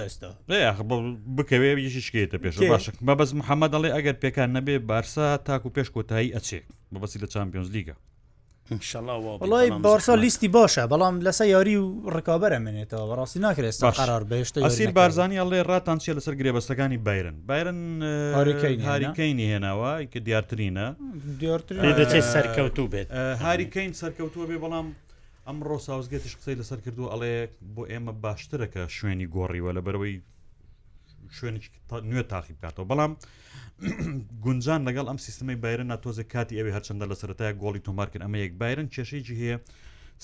[0.04, 0.30] ئێستا
[1.36, 6.34] بکەوێ یشکێتە پێش باش بە بەس محەممەد دەڵێ ئەگەر پێکان نەبێ بارسا تاکو پێش کۆتایی
[6.34, 6.60] ئەچێ
[6.92, 7.94] بەبسی لە چمپیۆنز لیگە
[8.70, 14.90] بەڵی بارسا لیستی باشە بەڵام لەسە یاری و ڕکابەرە منێتەوە بەڕاستی ناکرێت قرار بهێشتا ئەسیر
[14.98, 17.82] بارزانانی ئەڵێ ڕاتان چێ لەسەر گرێبەستەکانی بایرن بایرن
[18.90, 20.86] هاریکەینی هێناوە کە دیارترینە
[21.98, 23.08] دەچێت سەرکەوتو بێت
[23.44, 24.88] هاریکەین سەرکەوتووە بێ بەڵام
[25.46, 27.34] ئەمڕۆ ساوزگێتش قسەی لەسەر کردو ئەڵێ
[27.74, 30.16] بۆ ئێمە باشترەکە شوێنی گۆڕیوە لەبەرەوەی
[31.36, 31.64] شوێنێک
[32.10, 33.12] نوێ تاقی بکاتەوە بەڵام
[34.44, 38.52] گونجان لەگەڵ ئەم سیستمی بایرە ناتۆزە کاتی ئەوێ هەرچەندە لە سەتای گۆڵی تۆمارکن ئەمە یەک
[38.60, 39.56] بایرن کێشەیەکی هەیە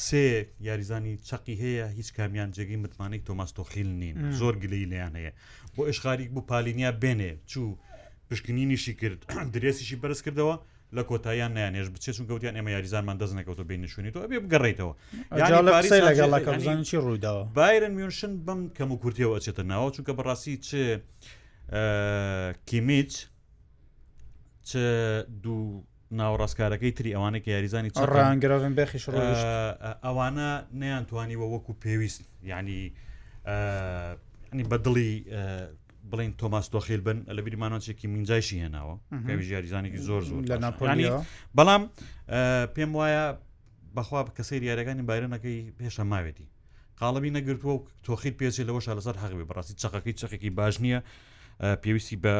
[0.06, 0.24] سێ
[0.68, 5.32] یاریزانی چقی هەیە هیچ کامیان جێگەی متمانێک تۆماستۆخیل نین زۆر گلەی لیان هەیە
[5.74, 7.68] بۆ ئشخاری بوو پالینیا بێنێ چوو
[8.28, 9.20] پشکنینیشی کرد
[9.54, 10.56] درێسیشی بەرز کردەوە
[10.96, 14.92] لە کۆتاییان نیانێش بچێ چون گەوتیان ئێمە یاریزانمان دەزنەکەوتە بینشوێنیتەوە ئەبێ بگەڕێتەوە
[16.08, 20.84] لەگەڵەکەزانانی ڕوویداوە بایرن میونشن بم کەم و کورتیەوە ئەچێتە ناوە چونکە بەڕاستی چێ
[22.68, 23.12] کیمیچ
[24.68, 24.84] چه
[25.44, 25.64] دوو
[26.18, 29.04] ناوەڕاستکارەکەی تری ئەوانە کە یاریزانی ڕانگرن بخیش
[30.06, 32.82] ئەوانە نیان توانیوە وەکو پێویست ینی
[34.52, 35.12] ینی بەدڵی
[36.14, 41.06] بڵین تۆماس تۆخیل بن لە بیریمانۆچێکی منجایشی هێناوە ژیاریزانێکی زۆر زۆر لە ناپۆلی
[41.56, 41.82] بەڵام
[42.76, 43.24] پێم وایە
[43.98, 46.46] بەخوا کەسی یاریەکانی بارەنەکەی پێشە ماوێتی
[47.02, 51.00] قاڵەبی نەگرتووە و تۆخیت پێچی لەوەش لەسەر حەقبی بەڕاستی چقەکەی چقێکی باش نییە
[51.82, 52.34] پێویستی بە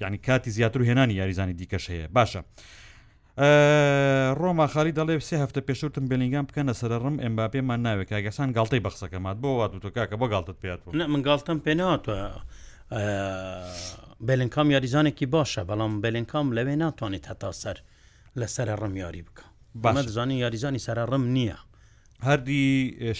[0.00, 2.40] ینی کاتی زیاتر و هێنانی یاریزانی دیکەش هەیە باشە.
[4.40, 9.36] ڕۆما خالی دەڵێ سێ هەفتە پێشوتم بلینگان بکەنە سەر ڕم ئەمباپێمان ناوێت کاگەسان گڵتەی بەخسەکەمات
[9.42, 10.80] بۆ وات و تۆکاکە بۆ گڵتت پێات
[11.14, 11.96] من گڵتم پێناوە
[14.26, 17.76] بلنکام یاریزانێکی باشە بەڵام بلنکام لەوێ ناتوانێت هەتا سەر
[18.40, 19.44] لەسەر ڕم یاری بکە
[19.82, 21.58] بەمەزانانی یاریزانی سەر ڕم نییە
[22.26, 22.66] هەردی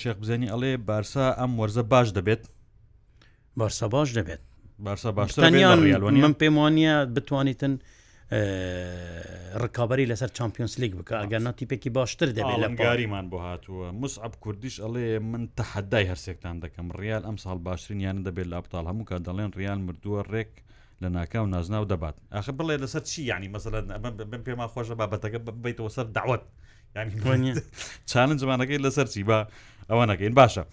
[0.01, 2.43] شێخ بزانی ئەڵێ بارسا ئەم وەرزە باش دەبێت
[3.61, 4.43] بارسا باش دەبێت
[4.79, 5.39] بارسا باش
[6.25, 7.75] من پێم وانە بتوانیتن
[8.33, 14.77] ڕکابی لەسەر چمپیۆنس لیگ بکە ئەگەرنا تیپێکی باشتر دەبێت لە گاریمان بۆ هاتووە مسعب کوردیش
[14.81, 19.17] ئەڵێ من تەحەدای هەرسێکتان دەکەم ڕیال ئەم ساڵ باشترین یانە دەبێت لە ئەپتال هەموو کە
[19.29, 20.53] دەڵێن ڕیال مردووە ڕێک
[21.03, 23.93] لە ناکاو نازناو دەبات ئاخ بڵێ لەسەر چی ینی مەسەن
[24.33, 26.43] بم پێما خۆشە بابەتەکە بیتەوە سەر داوت
[26.97, 27.53] ینی
[28.11, 29.47] چالن زمانەکەی لەسەر چی با
[29.91, 30.65] ئەوە نەکەین باشە.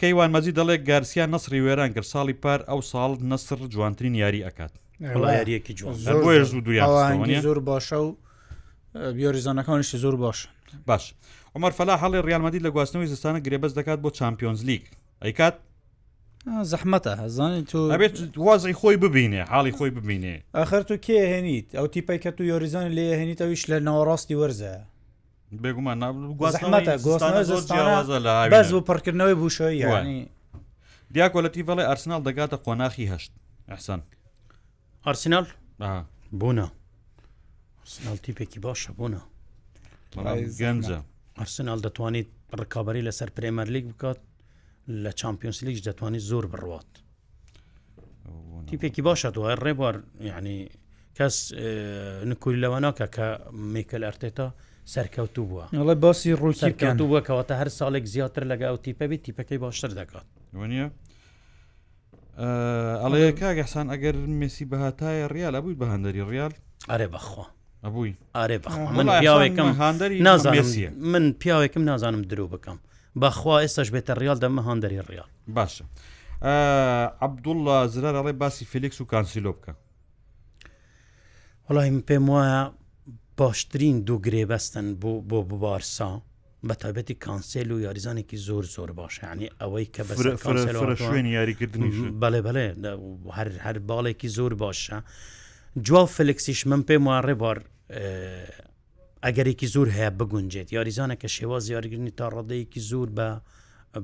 [0.00, 4.72] کەیوان مەزی دەڵێ گارسیا نسری وێران کرد ساڵی پار ئەو ساڵ نسر جوانترین یاری ئەکات
[5.00, 8.14] یاریەکی جوان زوو دویان زۆر باشە و
[8.94, 10.48] بیۆریزانەکانیشی زۆر باش
[10.86, 11.14] باش
[11.58, 14.82] ئۆمەر فەلا هەڵی ڕالمەدی لە گواستنەوەی زستانە گرێبەز دەکات بۆ چمپیۆنز لیگ
[15.22, 15.54] ئەیکات
[16.72, 21.86] زەحمەتە هەزانانی تو ئەبێت وازی خۆی ببینێ حاڵی خۆی ببینێ ئەخر تو کێ هێنیت ئەو
[21.94, 24.76] تیپی کە تو یۆریزان لێ هێنیت ئەویش لە ناوەڕاستی وەرزە
[25.62, 25.98] بێگومان
[28.52, 30.20] بەز بۆ پڕکردنەوەی بوشەوە یانی
[31.14, 33.30] دیاکۆلەتی بەڵێ ئەرسنال دەگاتە قۆناخی هەشت
[33.70, 34.00] ئەحسان
[35.06, 35.46] ئارسینال
[36.40, 36.64] بوونە
[37.80, 39.20] ئارسینال تیپێکی باشە بوونە
[40.60, 40.98] گەنجە
[41.38, 42.28] ئارسینال دەتوانیت
[42.60, 44.18] ڕکابی لەسەر پرێمەرلیک بکات
[45.02, 46.90] لە چمپیۆنسلیش دەتوانیت زۆر بڕوات
[48.70, 50.56] تیپێکی باشە دوای ڕێبوار یعنی
[51.18, 51.36] کەس
[52.30, 53.26] نکوی لەوە ناکە کە
[53.74, 54.48] میکل ئەرتێتا
[54.94, 60.26] سەرکەوتو بووە ئەڵی باسی ڕووسەرکەوتو بووەکەەوەتە هەر ساڵێک زیاتر لەگە ئەو تیپەبی تیپەکەی باشتر دەکات
[62.40, 66.52] ئەڵێ کاگەسان ئەگەر مسی بەهاتایە ریال ئەبووی بە هەندری ریال
[66.90, 67.46] ئەرێ بەخوا
[67.84, 68.56] ئەبووی ئارێ
[68.98, 72.78] من پیاوێکم هاندری نازانسیە من پیاوێکم نازانم درو بکەم
[73.22, 75.84] بەخوا ئێستاش بێتە ریال دەمە هەندری ریال باشە
[77.24, 77.58] عبدوڵ
[77.94, 79.72] زرار ئەڵێ باسی فلیکس و کانسیلۆ بکە
[81.70, 82.62] وڵی من پێم وایە
[83.40, 86.10] باشترین دوو گرێبەستن بۆ بۆ ببارسا
[86.68, 90.02] بە تایبەتی کانسل و یاریزانێکی زۆر زۆر باشە ینی ئەوەی کە
[90.98, 92.68] شوێن یاریکردنی بەێ بەێ
[93.36, 94.96] هەر هەر باڵێکی زۆر باشە
[95.86, 97.58] جوا فلکسیش من پێم وارڕێ بار
[99.24, 103.28] ئەگەرێکی زۆر هەیە بگونجێت یاریزانەکە شێواز یاریگرنی تا ڕادەیەکی زۆر بە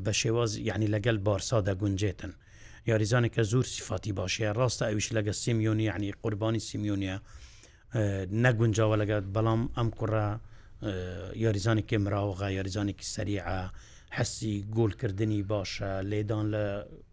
[0.05, 2.33] بە شێواز یعنی لەگەل بارسا دەگونجێتن
[2.90, 7.16] یاریزانێکە زۆر سیفاتی باشە ڕاستە ئەویش لەگە سیمیۆنی عنی قوربانی سیمیۆنیە
[8.45, 10.27] نەگونجاوە لەگەت بەڵام ئەم کوڕە
[10.82, 13.60] یاریزانێکی مراوغا یاریزانێکی سریعە
[14.16, 16.66] حەسی گۆلکردنی باشە لێدان لە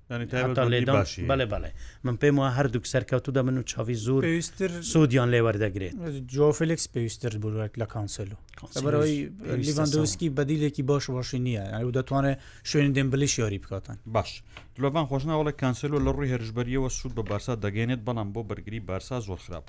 [0.09, 1.71] بەێ بەێ
[2.05, 5.95] من پێم وە هەردووک سەرکەوتودا من و چاوی زۆر پێویستتر سودیان لێوەردەگرێت
[6.33, 8.37] جۆفلکس پێویستتر بووێت لە کانسلو
[8.85, 9.19] بەەوەی
[9.65, 12.39] لیڤندۆسکی بەدیلێکی باش باشی نییە ئەو دەتوانێت
[12.71, 14.31] شوێن دێمبلیش یاری بکاتن باش
[14.75, 19.39] دلۆڤان خۆشناوەڵە کانسلو لە ڕووی هەرشبەریەوە سوود بە بارسا دەگەێنێت بەڵام بۆ بەرگری بارسا زۆر
[19.45, 19.65] خراپ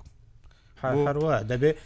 [0.82, 1.76] هەروە دەبێت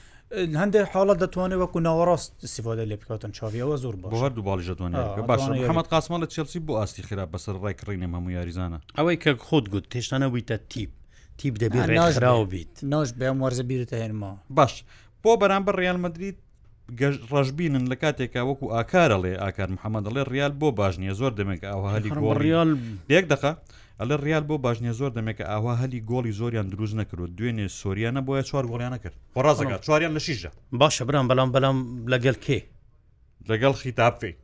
[0.60, 5.86] هەندێک حاڵات دەتوانێت وەکو ناوەڕاست سیفاده لێ بکاتن چاویەوە زۆر بەهر دووبال دەتوانێت باش حمەد
[5.92, 9.84] قاسمان لە چلسی بۆ ئاستی خراپ بەسەر ڕای کڕینە هەموو یاریزانە ئەوەی کە خۆت گوت
[9.92, 10.90] تێشتانە ویتە تیپ
[11.38, 14.74] تیپ دەبێتراو بیت ناش بەم وەرزە بیرتە هێنما باش
[15.22, 16.36] بۆ بەرامبەر ڕیال مدریت
[17.32, 22.10] ڕژبینن لە کاتێکا وەکو ئاکارەڵێ ئاکار محەممەدەڵێ ریال بۆ باش نیە زۆر دەمێک ئەو هەلی
[22.44, 22.70] ریال
[23.16, 23.52] یەک دقه
[24.00, 28.42] ئەلە ریال بۆ باشنیە زۆر دەمێکە ئاوا هەلی گۆڵی زۆریان دروست نەکرد دوێنێ سۆریانە بۆیە
[28.48, 31.76] چوار گۆڵیانە کرد ڕازەکە چواریان لە شیژە باشە برام بەڵام بەڵام
[32.12, 32.60] لەگەل کێ
[33.50, 34.34] لەگەڵ خیتابفی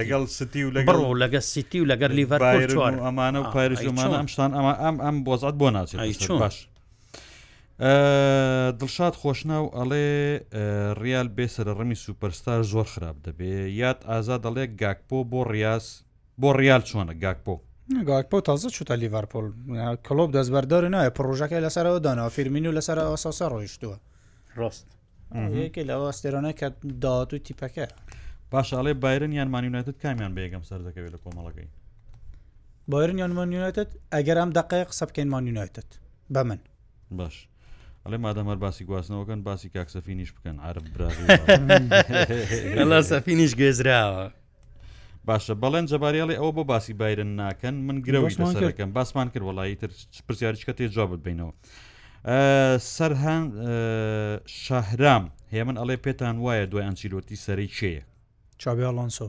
[0.00, 2.42] لەگەڵ ستی و لەگەڵ لەگە سیتی و لەگەر لیڤەر
[3.06, 6.56] ئەمانە و پارێزمانە ئەمشتان ئەمە ئەم ئەم بۆزات بۆ ناچێت باش.
[8.80, 10.08] دڵشاد خۆشناو ئەڵێ
[11.02, 15.86] ریال بێسەر ڕمی سوپەرستار زۆر خراپ دەبێ یاد ئازا دەڵێ گاکپۆ بۆ ڕاز
[16.40, 17.56] بۆ ریال چۆنە گاکپۆ
[18.06, 19.46] گاکپۆ تازە چوتە لیڤەرپۆل
[20.06, 23.96] کلۆب دەستبەردار نایە پرۆژەکە لەسەرەوە داناوە فیرمین و لەسەر ئاساسا ڕۆیشتووە
[24.58, 24.86] ڕاست
[25.60, 26.68] یەکێ لەوە ئەستێرانە کە
[27.02, 27.86] داات و تیپەکە
[28.52, 31.68] باشڵێ بایرن یان مانیونەتت کامیان بێگەم سەر دەکەوێت لە کۆمەڵەکەی
[32.88, 35.90] بایرن یان مانیونەتت ئەگەر ئەم دقی قسە بکەین مانیونەتت
[36.34, 36.58] بە من
[37.18, 37.36] باش.
[38.06, 44.26] ئەڵێ مادەمەر باسی گواستنەوەکەن باسی کاکسەفینیش بکەن عرب برا سەفینیش گێزراوە
[45.28, 49.90] باشە بەڵێن جەبارێڵی ئەوە بۆ باسی بایرن ناکەن من گرەوی لەسەرەکەم باسمان کرد وڵایی تر
[50.28, 51.52] پرسیارچکە تێجا ببینەوە
[52.96, 53.44] سەرهان
[54.64, 58.02] شاهرام هێ من ئەڵێ پێتان وایە دوای ئەنچیلۆتی سەری چێە
[58.62, 59.28] چاویڵۆنسۆ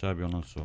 [0.00, 0.62] چاویۆنسۆ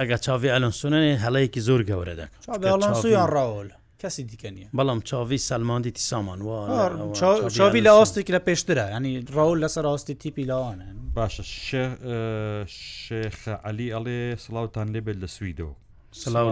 [0.00, 3.68] ئەگە چاوی ئەلەنسونێ هەڵەیەکی زۆر گەورە دەکەن چاویڵۆنسو یان ڕاول
[4.02, 7.12] کەسی دیکە نیە بەڵام چاوی سەلماندی سامان و
[7.50, 10.86] چاوی لە ئاستی لە پێشترە ینی ڕاول لەسەر ئاستی تیپی لاوانە
[11.16, 15.74] باشە شێخ علی ئەڵێ سلااوان لێبێت لە سویدەوە
[16.12, 16.48] سلااو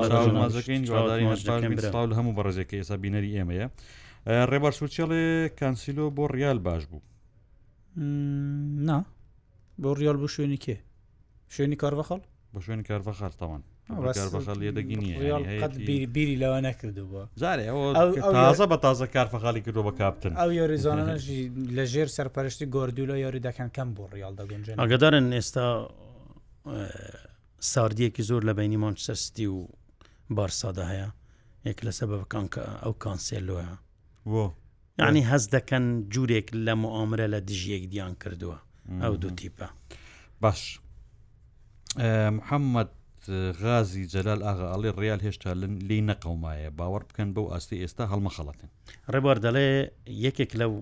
[2.19, 3.67] هەموو بەڕزێکی ئێستا بینەری ئێمەیە
[4.51, 5.25] ڕێبەر سوچێڵێ
[5.61, 7.01] کانسیلۆ بۆ ریال باش بوو
[8.89, 8.99] نا
[9.83, 10.77] بۆ ریال بوو شوێنی کێ
[11.57, 12.21] شوێنی کارڤەخەڵ
[12.55, 17.25] بە شوێنی کارڤەخەڵ تاوان کارفەخەڵیە دەگی نیە بیری لەوە نەکردبووە
[18.37, 21.41] تازە بە تازە کارفەخالی کردو بە کاپتن ئەو یۆریزانانەژی
[21.77, 25.67] لە ژێر سەرپەرشتی گۆردولە یاری دەکەن کەم بۆ ڕیال دەگەنج ئەگەدارن ئێستا
[27.73, 29.67] ساردیەکی زۆر لە بینی مانچسەستی و
[30.31, 31.09] بارسادا هەیە
[31.69, 33.71] یەک لە سەبەکان کە ئەو کانسێلۆە
[35.01, 38.59] یعنی هەز دەکەن جوورێک لە معامرە لە دژیەک دیان کردووە
[39.03, 39.67] ئەو دوو تیپە
[40.41, 40.81] باش
[42.39, 42.91] محەممەد
[43.61, 45.51] غازی جەلال ئاغا ئاڵێ ڕیال هێشتا
[45.89, 48.69] لی نەقەومایە باوەڕ بکەن بەو ئاستی ئێستا هەڵمەخەڵەتن
[49.13, 49.69] ڕێبار دەڵێ
[50.27, 50.73] یەکێک لەو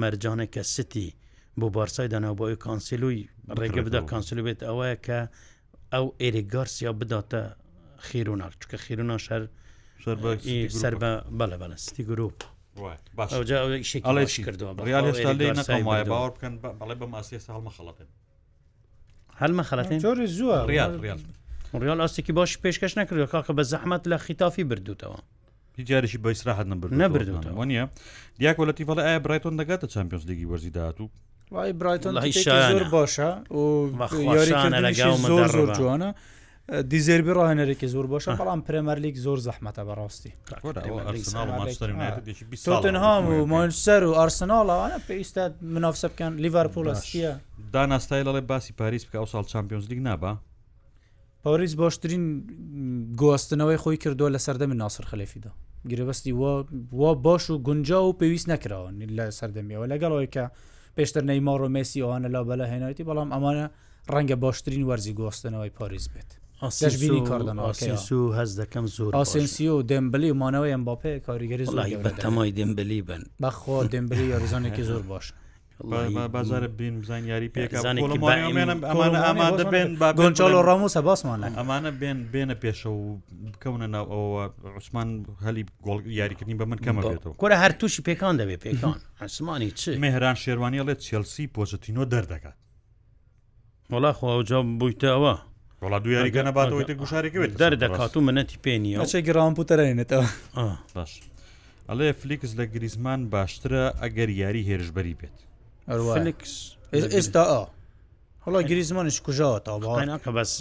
[0.00, 1.08] مەرجانە کە ستی
[1.58, 3.20] بۆ بارسای داناوبەوەی کانسیلوی
[3.60, 5.18] ڕێگە بدا کانسیلو بێت ئەوەیە کە
[5.92, 7.40] ئەو ئێریگارسیا بداتە
[8.06, 9.42] خیرونار چکە خیررونا شەر
[10.82, 12.38] سەر بە بەلە بەلە ستی گرروپ
[14.46, 18.08] کردووە ڕال هێشتا لی نەقەمایە باوەڕ بکەن بەڵێ بە ماسی هەڵمەخەڵەتن
[19.40, 20.92] هەلمە خەڵەتین جۆری زووە ڕال
[21.72, 25.18] ڕال ڕال ئاستێکی باش پێشکەش نەکردو کاکە بە زەحمت لە خیتافی بردووتەوە
[25.90, 27.84] جارشی بە ئیسراحت نبر نەبردوتەوە نیە
[28.38, 31.08] دیاکۆلەتی فڵە ئایا برایتۆن دەگاتە چمپیۆنس لیگی وەرزی داهاتوو
[31.52, 32.12] وای برایتۆن
[32.70, 33.62] زۆر باشە و
[34.32, 36.10] یاریانە لەگەڵ زۆر جوانە
[36.68, 40.32] دیزێربی ڕاهێنەرێکی زۆر باشە بەڵام پرەمەرلیک زۆر زەحمەتە بەڕاستی
[42.64, 45.42] تۆتنهام و مانسەر و ئارسناڵەوانە پێویستە
[45.74, 47.32] منافسە بکەن لیڤەرپۆلەسیە
[47.72, 50.32] داناستای لەڵێ باسی پاریس بکە ئەو ساڵ چمپیۆنز لیگ نابە
[51.44, 52.24] پاریس باشترین
[53.20, 55.50] گواستنەوەی خۆی کردو لە سەردەمی ناسر خەلفیدا
[55.90, 56.32] گرێبەستی
[56.92, 60.44] وا باش و گونجا و پێویست نەکراوە لە سەردەمیەوە لەگەڵەوەی کە
[60.96, 63.66] پێشتر نەیمار و مسی ئەوانە لا بەلا هێنایەتی بەڵام ئەمانە
[64.14, 70.30] ڕەنگە باشترین وەرزی گواستنەوەی پاریس بێت ئاسیبینی کارداناسیس و هەز دەکەم زۆر ئاسنسی و دەمبلی
[70.32, 71.66] و مانەوەی ئەم باپێ کاریگەری
[72.06, 75.32] بەتەمای دەمبلی بن بەخۆ دەمبلی یاریزانێکی زۆر باشە
[76.34, 77.48] بازارە بین بزان یاری
[78.90, 83.18] ئەمانە بێن گۆنچال و ڕامۆسە باسمانە ئەمانە بێن بێنە پێشە و
[83.52, 85.08] بکەونە ناو ئەوە عوسمان
[85.46, 89.82] هەلی گۆڵ یاریکردنی بە من کەمە بێتەوە کورە هەر تووشی پێکان دەبێ پێکان عسمانی چ
[90.04, 92.56] مێهران شێوانی لێت چێلسی پۆزتینۆ دەردەکات
[93.92, 95.36] وڵا خۆ ئەوجا بوویتەوە
[95.82, 100.26] وڵا دویاری گەنەباتەوەی تە گوشارێکی بێت دەردەکات و منەتی پێنیە چ گران پوتەرێنێتەوە
[100.94, 101.12] باش
[101.88, 105.36] ئەڵێ فلیکس لە گریزمان باشترە ئەگەر یاری هێرشبەری بێت
[107.14, 107.44] ئێستا
[108.44, 110.52] هەڵا گریزمانش کوژاوە تاکە بەس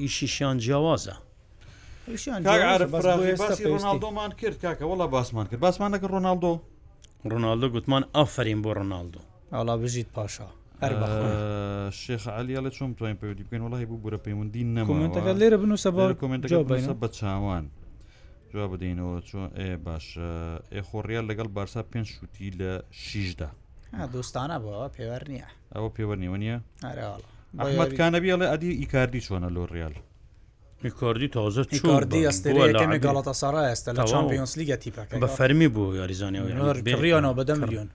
[0.00, 1.16] ئیشیشیان جیاوازە
[3.72, 6.52] ڕۆناالدۆمان کرد کاکە وڵا باسمان کرد باسمانەکە ڕۆناالدۆ
[7.32, 9.20] ڕۆناالدۆ گوتمان ئافرین بۆ ڕۆناالدۆ
[9.52, 10.48] ئاڵا بژیت پاشا
[10.80, 16.96] شێخ علیاە چۆم توین پێودی بکەین وڵی بوو بورە پەیوەندی نەمەەکە لێرە بنووسە باڵ کمنتەکە
[17.02, 17.64] بە چاوان
[18.52, 20.28] جوا بدەینەوە چۆن ئێ باشە
[20.74, 23.50] ئێخۆڕیال لەگەڵ بارسا پێنج شووتی لە شیشدا
[24.14, 26.58] دۆستانە بەوە پێوەەر نییە ئەوە پێوە نیوە نیە
[27.58, 29.94] ئەحمەدکانەبیڵێ ئەدی ئیکاردی چۆنە لۆ ڕیال
[30.84, 36.94] میکردی تازە چوردی ئەستێمە گڵاتە سارا ئێستا لە چمپیۆنس لیگە تیپەکە بە فەرمی بوو یاریزانانی
[37.02, 37.88] ڕیانەوە بەدە میلیۆن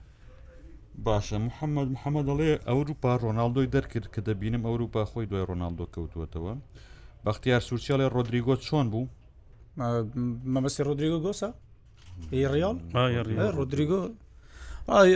[1.04, 6.52] باشە محەممەد محەممەد دەڵێ ئەوروپا ڕۆناالدۆی دەرکرد کە دەبینم ئەوروپا خۆی دوای ڕۆناالدۆ کەوتوتەوە
[7.26, 9.04] بەختیار سوورچیاڵێ ڕۆدریگۆ چۆن بوو
[10.54, 11.48] مەمەسی ڕۆدریگۆ گۆسە
[12.52, 12.76] ڕیال
[13.58, 14.00] ڕۆدریگۆ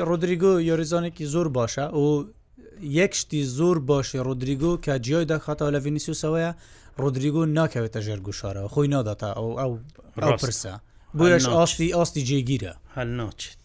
[0.08, 2.04] ڕۆدریگۆ یۆریزانێکی زۆر باشە و
[2.98, 6.52] یەک شتی زۆر باشی ڕۆدریگۆ کە جیای داخاتەوە لە ڤینیسیوسەوەیە
[7.00, 9.72] ڕۆدریگۆ ناکەوێتە ژێرگوشارەوە خۆی ناداتە ئەو ئەو
[10.42, 10.74] پرسە.
[11.18, 13.58] بۆیش ئاستی ئاستی جێگیرە هەل ناچێت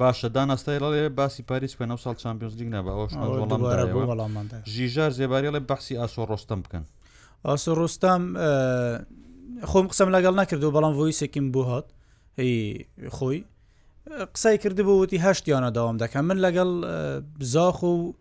[0.00, 6.60] باشە داناستایڵێ باسی پاریس پێ 9 سال چمپیۆنس لیگ نەبەوەڵام ژیژار زێباریڵێ باسی ئاسۆ ڕۆستم
[6.64, 6.84] بکەن
[7.48, 8.22] ئاسۆ ڕۆستام
[9.70, 11.86] خۆم قسەم لەگەڵ نەکردو بەڵام ڤۆیسێکم بۆ هات
[13.16, 13.38] خۆی
[14.34, 16.68] قسەی کرد بۆوتی هەشتیانە داوام دەکەم من لەگەڵ
[17.40, 18.12] بزاخ و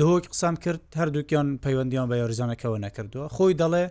[0.00, 3.84] دۆک قسەم کرد هەردووکیان پەیوەندیان بە یاریزانەکەەوە نەکردووە خۆی دەڵێ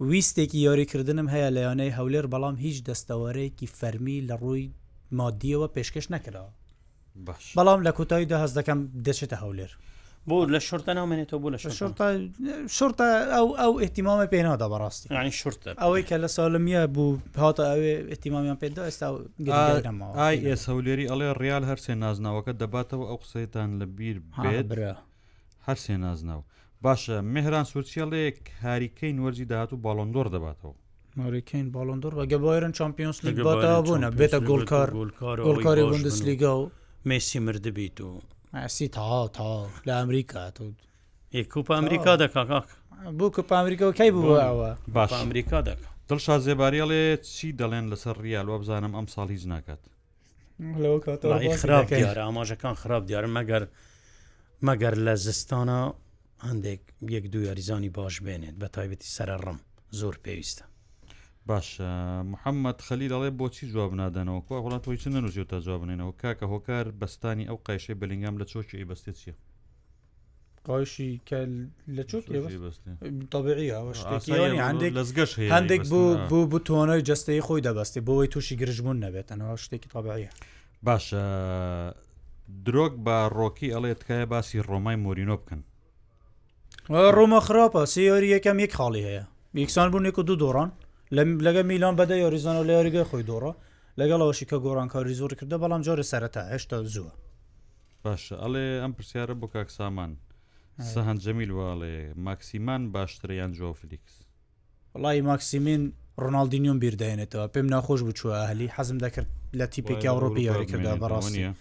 [0.00, 4.70] ویستێکی یاریکردنم هەیە لەیانەی هەولێر بەڵام هیچ دەستەوەرەیەکی فەرمی لە ڕووی
[5.18, 6.52] مادیەوە پێشکەش نەکراوە
[7.56, 9.72] بەڵام لە کوتاییدا هەز دەکەم دەچێتە هەولێر
[10.28, 11.58] بۆ لە شورتە نامێنێتەوە بوو لە
[12.76, 17.94] شورتە ئەو ئەو احتیمامە پێنادا بەڕاستی ینی شورتە ئەوەی کە لە سالمیە بوو هاتە ئەوێ
[18.12, 19.08] احتیمامیان پێدا ئێستا
[20.52, 24.68] ئێس هەولێری ئەڵێ ڕیال هەرسێ نازناوەکە دەباتەوە ئەو قسەیتان لە بیر بێت
[25.66, 26.44] هەرسێ نازناوە
[26.84, 30.74] باشە مهران سوورچیاڵێک هاریکەی نوەرجی داهات و باڵندۆر دەباتەوە
[31.18, 33.36] ماریکەین باڵندۆر بەگە بایرن چمپیۆنس لیگ
[33.86, 34.88] بوونە بێتە گۆلکار
[35.46, 36.70] گۆلکاری بندس لیگا و
[37.08, 38.10] مسی مردبیت و
[38.60, 39.52] ئەسی تا تا
[39.86, 40.64] لە ئەمریکا تو
[41.52, 42.68] کوپ ئەمریکا دەکاک
[43.16, 47.02] بوو کوپ ئەمریکا کەی بووەوە باش ئەمریکا دەکە دڵشا زێباریڵێ
[47.32, 49.80] چی دەڵێن لەسەر ریال وە بزانم ئەم ساڵ هیچ ناکات
[51.60, 53.62] خراپ دیارە ئاماژەکان خراپ دیارە مەگەر
[54.66, 55.80] مەگەر لە زستانە
[56.48, 56.80] هەندێک
[57.16, 59.58] یەک دو یاریزانی باش بێنێت بە تایبەتی سرە ڕم
[60.00, 60.64] زۆر پێویستە
[61.48, 61.68] باش
[62.32, 66.84] محەممەد خەلی دەڵێ بۆچی جواب نادەنەوە کو وڵات تۆی چ نەنووسی تا جوابنێنەوە کاکە هۆکار
[67.00, 69.34] بەستانی ئەو قایشەی بەلنگام لە چۆکی ئەیبەستێت چیە
[70.66, 71.12] قاشی
[71.96, 72.52] لە چۆکیەوەش
[75.56, 80.30] هەندێک بوو بوو تۆنەوەی جستەی خۆی دەبستی بۆی تووشی گرژبوون نەبێت ئەنەوە شتێکی تابعە
[80.86, 81.24] باشە
[82.66, 85.62] درۆک بە ڕۆکی ئەڵێت تکایە باسی ڕۆمای مۆرینۆ بکەن
[86.90, 89.22] ڕۆمە خراپە سیۆری یەکەم یەک خاڵی هەیە
[89.62, 90.70] یەکسان بوونێک و دوو دۆڕان
[91.46, 93.52] لەگە میلان بەدە یاریزان و لە یاریگە خۆی دۆڕە
[94.00, 97.12] لەگەڵەوەشی کە گۆڕانکاری زۆر کردە بەڵام جارە سەرەتا هێشتا زووە
[98.04, 100.12] باشە ئەڵێ ئەم پرسیارە بۆ کاک سامان
[100.92, 101.94] سەهند جەمیل وواڵێ
[102.26, 104.14] ماکسیمان باشتریان جۆفلیکس
[104.94, 105.82] وڵی ماکسیمین
[106.22, 111.52] ڕۆناالدینیۆم بیردێنێتەوە پێم ناخۆش بچووە هەلی حەزم دەکرد لە تیپێکی ئەوروپی یاریکردا بەڕاستە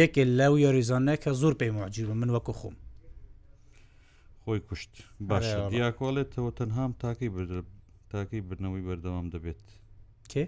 [0.00, 2.74] یەکێ لەو یاریزانە کە زۆر پێی ماجیبە من وەکو خۆم
[4.46, 4.92] خۆی کوشت
[5.30, 7.30] باشە دیاکۆڵێتەوە تەنهام تاکەی
[8.12, 9.60] تاکەی برنەوەی بەردەوام دەبێت
[10.32, 10.44] کێ؟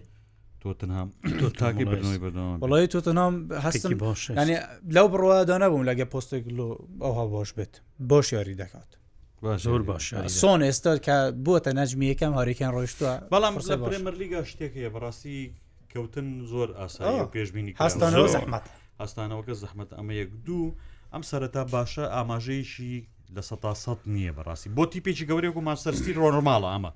[0.61, 1.09] تۆتنهام
[1.41, 3.35] تۆ تاکی بنەوەی بەدەوام بەڵی تۆتنام
[3.67, 4.57] هەستم باش ینی
[4.97, 6.69] لەو بڕوادا نەبووم لەگە پۆستێک لۆ
[7.05, 7.75] ئەوها باش بێت
[8.11, 8.91] بۆش یاری دەکات
[9.67, 10.05] زۆر باش
[10.41, 13.55] سۆن ئێستا کە بووە نەجمی یەکەم هەریکان ڕۆیشتووە بەڵام
[13.87, 15.39] پرمەرلیگا شتێکە بەڕاستی
[15.93, 18.67] کەوتن زۆر ئاسایی پێشبینی هەستانەوە زەحمەت
[19.03, 20.69] هەستانەوە کە زەحمەت ئەمە یەک دوو
[21.13, 22.97] ئەم سەرەتا باشە ئاماژەیەشی
[23.35, 23.43] لە
[23.85, 26.93] سەد نییە بەڕاستی بۆ تیپێکی گەورێک و ماسەرسی ڕۆنماڵە ئەمە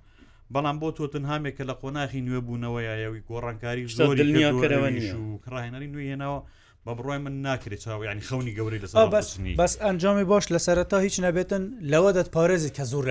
[0.54, 6.38] بەڵام بۆ تۆ تەنهامێکە لە قۆناخی نوێ بوونەوە یاوی گۆڕانکاری زۆریکەرەوەنیش و کڕاهێنەری نوێنەوە
[6.86, 10.96] بە بڕۆی من ناکرێت چاوە ینی خەونی گەوری لە بەسنی بەس ئەنجامی باش لە سەرەتا
[11.06, 11.62] هیچ نەبێتن
[11.92, 13.04] لەوە دەت پارێزی کە زۆر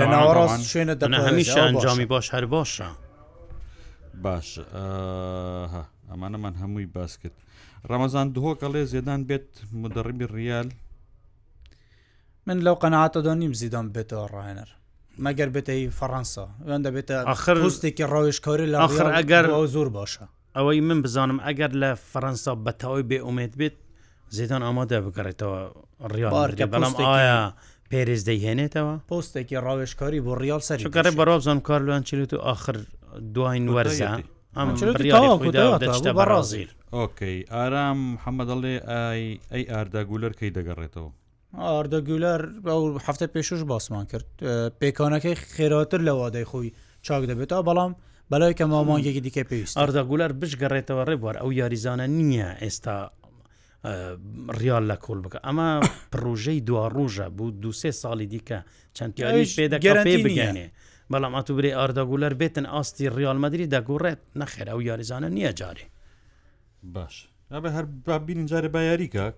[0.00, 2.86] لە ناوەڕاست شوێنە دەنا هەمیشە ئەنجامی باش هەر باشە
[4.24, 4.48] باش
[6.10, 7.36] ئەمانەمان هەمووی باس کرد
[7.90, 9.48] ڕەمەزان دهۆکە لێ زێدان بێت
[9.82, 10.68] مدەڕبی ریال
[12.46, 14.68] من لەو قەنەعاتەدا نیم زیدان بێتەوە ڕایەنەر
[15.24, 20.24] مەگەر بێتەی فەڕەنسا وێن دەبێتە آخر ڕستێکی ڕۆیشکاری لە آخر ئەگەر ئەو زۆر باشە
[20.56, 23.76] ئەوەی من بزانم ئەگەر لە فەەنسا بەتەوەی بێ ئومێت بێت
[24.36, 25.60] زیدان ئامادە بگەڕێتەوە
[26.14, 27.42] ڕیارکە بەڵام ئایا
[27.90, 32.76] پێرز دەیهێنێتەوە پۆستێکی ڕاوێشکاری بۆ ڕیال سەرکاری بەڕابزان کارلوان چلوت و آخر
[33.34, 34.10] دوین وەرزە
[36.18, 41.10] بەڕازیر ئۆکەی ئارام محەممەدەڵێ ئای ئەی ئارداگولەر کەی دەگەڕێتەوە
[41.60, 42.42] ئاردەگولەر
[43.06, 44.26] هەفتە پێشش باسمان کرد
[44.80, 46.70] پێکانەکەی خێراتر لە وادەی خۆی
[47.02, 47.92] چاک دەبێت تا بەڵام
[48.30, 52.96] بەلای کە مامانگێکی دیکە پێویست ئاردەگولەر بشگەڕێتەوە ڕێبوار ئەو یاریزانە نییە ئێستا
[54.60, 55.68] ریال لە کۆل بکە ئەمە
[56.12, 58.58] پرۆژەی دواڕۆژە بوو دو سێ ساڵی دیکە
[58.96, 60.66] چەند یاری پێدەگەڕێ بگەێنێ.
[61.12, 65.86] بەڵام ئاتوبری ئاردەگولەر بێتن ئاستی ڕیالمەدرری دەگۆڕێت نەخێر ئەو یاریزانە نییە جارێ
[66.94, 67.28] باش.
[67.52, 69.34] ئەبە هەر بابین جارە بایاری کاک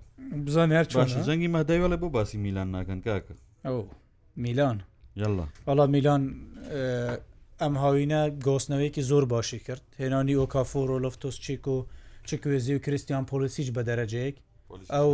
[0.46, 3.34] بزان هەر باش جەنگی ماداویڵێ بۆ باسی میلان ناکەن کاکە
[3.66, 3.78] ئەو
[4.44, 4.76] میلان
[5.22, 6.22] یله ئەڵا میلان
[7.60, 11.76] ئەم هاوینە گۆستنەوەیەکی زۆر باشی کرد هێنانی ئۆکافۆر و لەفتۆسچیک و
[12.30, 14.36] چکوێزی و کریسیان پۆلیسیش بە دەرەجەیەک
[14.96, 15.10] ئەو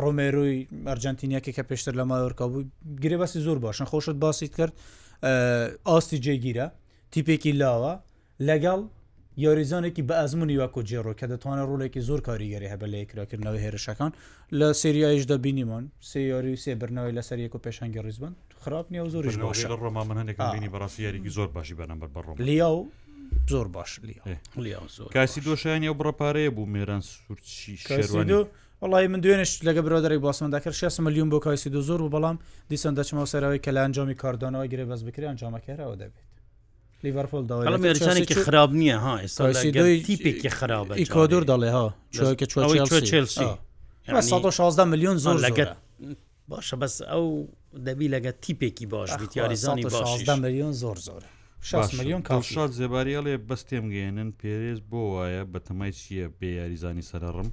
[0.00, 0.56] ڕۆمێروی
[0.88, 2.64] ئەرجنتینیەکە کە پێشتر لە مایۆرکا بوو
[3.02, 4.72] گرێ باسی زۆر باشن خۆشت باسییت کرد
[5.88, 6.66] ئاستی جێگیرە
[7.12, 7.92] تیپێکی لاوە
[8.48, 8.80] لەگەڵ
[9.42, 14.12] یاریزانێکی بە ئەزمموی واکۆ جێڕۆ کە دەتوانە ڕوولێکی زۆر کاریگەری هەبە لە یکراکردنەوەی هێرشەکان
[14.58, 18.32] لە سریایش دەبینیمان سێ یاری سێ برنەوەی لەسەر یەک و پێشنگی ڕیزبن
[18.62, 19.24] خراپ نیە و زۆر
[19.82, 22.88] ڕۆما من هەندێکبینی بەڕاستیارێکی زۆر باشی بەنمبەر بەڕۆم لیا و
[23.52, 24.00] زۆر باش
[25.14, 28.44] کاسی دۆشیان و بڕپارەیە بوو مێران سوورچی شێوانی
[28.82, 32.36] وڵی من دوێنش لەگە برادری باسمەداکرد 6 میلیون بۆ کاسی دو زۆر و بەڵام
[32.70, 36.26] دیسان دەچمەوە سەرەوەی کە لە ئەنجامی کاردانەوە گرێ بەس بکری ئەنجامەکەرەوە دەبێت
[37.04, 42.46] لیڤەرپۆل داڵێریشانێکی خراب نییە ها ئێستاپێکی خراپە ئیکۆدۆر دەڵێ هاکە
[44.50, 45.74] 16 میلیۆن زۆر لەگەت
[46.50, 47.26] باشە بەس ئەو
[47.86, 49.82] دەبی لەگە تیپێکی باش یاریزانی
[50.44, 51.22] میلیۆن زۆر زۆر
[51.98, 57.48] میلیۆن کاشات زێباریڵێ بەستێم گەێنن پێرێز بۆ وایە بەتەمای چییە بێ یاریزانی سەرڕم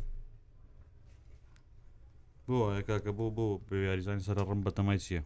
[2.48, 5.22] بۆ وایە کاکە بۆ بۆ بێ یاریزانی سەرڕم بەتەمای چییە؟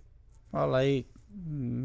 [0.54, 0.98] وڵی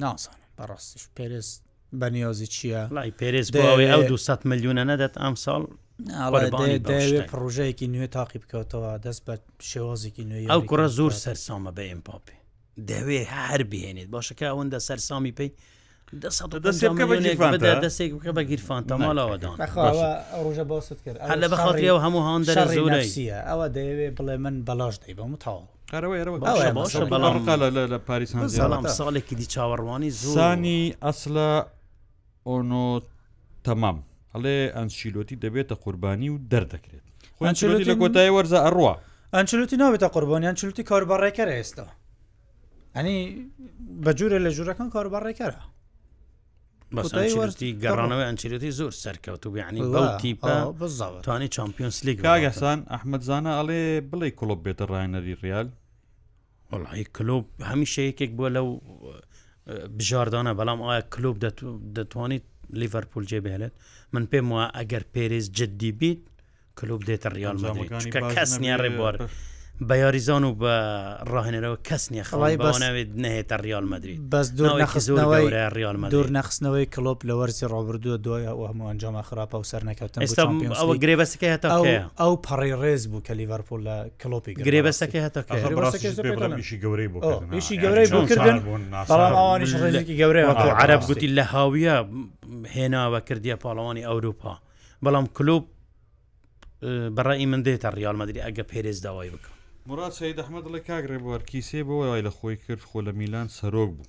[0.02, 1.62] ناسان بەڕاستیش پێرست
[1.92, 5.62] بەنیۆزی چییە لای پێرز بۆەوەی ئەو 200 میلیونە نەدەت ئەم ساڵ
[6.02, 9.34] دەوێت پرۆژەیەکی نوێ تاقی بکەوتەوە دەست بە
[9.70, 12.36] شێوازێکی نوێ ئەو کوڕە زۆر سەرسامە بە ئمپاپی
[12.90, 15.50] دەوێ هەر بهێنێت باشەکە ئەوەندە سەررسامی پێی
[16.22, 16.92] دەستێک
[18.20, 19.54] بکە بە گیرفان تەماڵەوەدان
[20.46, 24.96] ڕژە باست کرد لە بەخڵی ئەو هەموو هاان دەرە زۆرسیە ئەوە دەیەوێ بڵێ من بەلاش
[25.02, 25.64] دەی بەم تاوە
[27.92, 28.48] لە پاریسان
[29.00, 31.50] ساڵێکی دی چاوەڕوانی زۆرانی ئەسلە
[32.48, 32.84] ئۆنۆ
[33.64, 33.98] تەمام
[34.32, 37.04] ئەڵێ ئەنشیلۆتی دەبێتە قوربانی و دەردەکرێت
[37.36, 38.94] خۆیانشیلۆتی لە کۆتایی وەرزە ئەڕوە
[39.36, 41.86] ئەنچلوتی ناوێتە قوربانیان چلوتی کاربارڕێکەرە ئێستا
[42.96, 43.18] ئەنی
[44.04, 45.62] بەجوورە لە ژوورەکان کاربارڕێکەرە
[46.96, 54.58] بەستی گەڕانەوەی ئەنچێتی زۆر سەرکەوتوب ینی بەوتیپتوانی چمپیۆنس لیگ کاگەسان ئەحمد زانە ئەڵێ بڵێ کلوب
[54.66, 55.68] بێتە ڕایەنەری ریال
[56.72, 58.68] وڵی کلوب هەمی شەیەکێک بووە لەو
[59.98, 61.36] بژاردانە بەڵام ئایا کلوب
[61.98, 62.44] دەتوانیت
[62.80, 63.74] لیڤەرپول جێ بهێلێت
[64.14, 66.20] من پێم وایە ئەگەر پێرز جددی بیت
[66.78, 67.56] کلوب دێتە ریال
[68.36, 69.14] کەس نیە ڕێبوار
[69.82, 75.46] بە یاریزان و بە ڕاهێنەرەوە کەس نیە خڵی بەناوێت نهێتە ریال مدرید بەس دوور نەخستنەوەی
[75.78, 80.20] ریال دوور نەخستنەوە کلۆپ لە وەرزی ڕابردووە دوای ئەو هەموو ئەنجامە خراپە و سەر نەکەوتن
[80.20, 80.42] ئێستا
[80.80, 81.68] ئەوە گرێبەسەکە هەتا
[82.20, 88.26] ئەو پەڕی ڕێز بوو کە لیڤەرپۆل لە کلۆپی گرێبەسەکە هەتاکەیشی گەورەی بوو ئیشی گەورەی بوو
[88.30, 88.58] کردن
[89.08, 90.48] بەڵاموانیش ڕێزێکی گەورەیە
[90.84, 91.96] عرب گوتی لە هاویە
[92.74, 94.54] هێناوە کردیە پاڵەوانی ئەوروپا
[95.04, 95.64] بەڵام کلوب
[97.16, 99.59] بەڕی من دێتە ریال مدرری ئەگە پێرێز داوای بکە
[99.90, 103.48] مرات سید ئەحمەد لە کاگرێ بوار کیسێ بۆ وای لە خۆی کرد خۆ لە میلان
[103.58, 104.04] سەرۆک بوو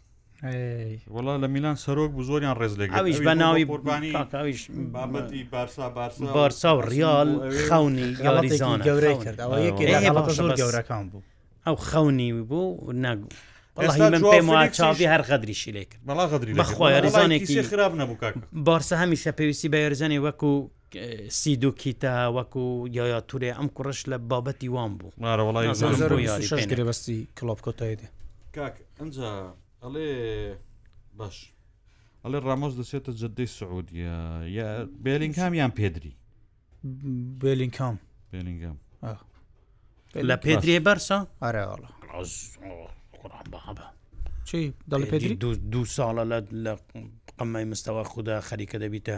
[1.13, 4.15] وڵا لە میلان سەرۆک بوو زۆریان ڕێز لەگەش بە ناوی قوربانیش
[4.93, 7.29] بابەتی بارسا بارسا و ریال
[7.69, 9.37] خاونی یاریزان گەورەی کرد
[10.41, 11.21] زۆر گەورەکان بوو
[11.67, 13.27] ئەو خەونی بوو ناگو
[14.77, 18.31] چاوی هەر غەدریشی لێ کرد بەڵا غەدری بەخوای ریزانێکی خراب نەبوو
[18.67, 20.55] بارسە هەمیشە پێویستی بە یاریزانێ وەکو
[21.29, 25.11] سید و کیتە وەکو یایا تورێ ئەم کوڕش لە بابەتی وان بوو
[26.89, 28.07] بەستی کلۆپ کۆتایێ
[28.55, 29.29] کاک ئەجا
[29.83, 30.09] ئەڵێ
[31.17, 31.51] باش
[32.23, 34.67] ئەڵێ ڕامۆز دەچێتە جددەی سعودیە یا
[35.03, 36.13] بێلینگام یان پێدری
[37.41, 37.95] بێلینگام
[38.31, 38.77] بێلینگام
[40.29, 41.89] لە پێدرێ بەرسە ئارەڵە
[44.49, 45.35] چی دەڵ پێدری
[45.73, 46.73] دو ساڵە لە لە
[47.41, 49.15] ئەمای مستەوە خوددا خەریکە دەبیتە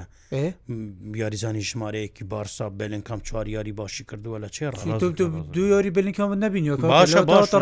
[1.22, 4.64] یاریزانی ژمارەیەکی بارسا بلنکام چوار یاری باشی کردووە لە چێ
[5.56, 6.76] دو یاری بلنکام نبینیۆ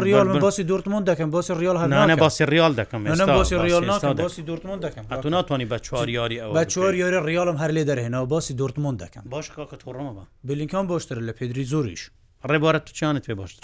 [0.05, 2.99] ریال باسی دورتمون دەکەم باسی ریال هەنانە باسی ریال دەکەم
[3.37, 3.83] باسی ریال
[4.13, 7.83] باسی دورتمون دەکەم تو ناتوانانی بە چوار یاری ئەو بە چوار یاری ریالم هەر لێ
[7.89, 12.03] دەرهێنەوە باسی دورتمون دەکەم باش کاکە تۆڕمەوە بلینکام باشتر لە پێدری زۆریش
[12.49, 13.63] ڕێبارەت تو چیانت پێ باشتر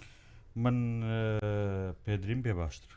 [0.56, 0.76] من
[2.06, 2.88] پێدریم پێ باشتر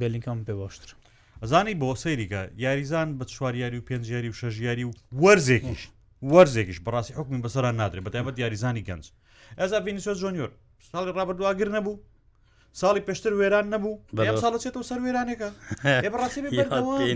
[0.00, 0.94] بلینکام پێ باشتر
[1.42, 5.80] ئەزانی بۆ سەیریگە یاریزان بە چواریاری و پێنجیاری و شەژیاری و وەرزێکیش
[6.22, 9.04] وەرزێکیش بەڕاستی حکمی بەسەران نادرێت بە تایبەت یاریزانی گەنج
[9.58, 10.50] ئەزا ڤینیسۆ جۆنیۆر
[10.92, 11.98] ساڵی ڕابردواگر نەبوو
[12.80, 13.98] ساڵی پێشتر وێران نەبوو
[14.42, 15.48] ساڵە چێتەوە سەر وێرانێکە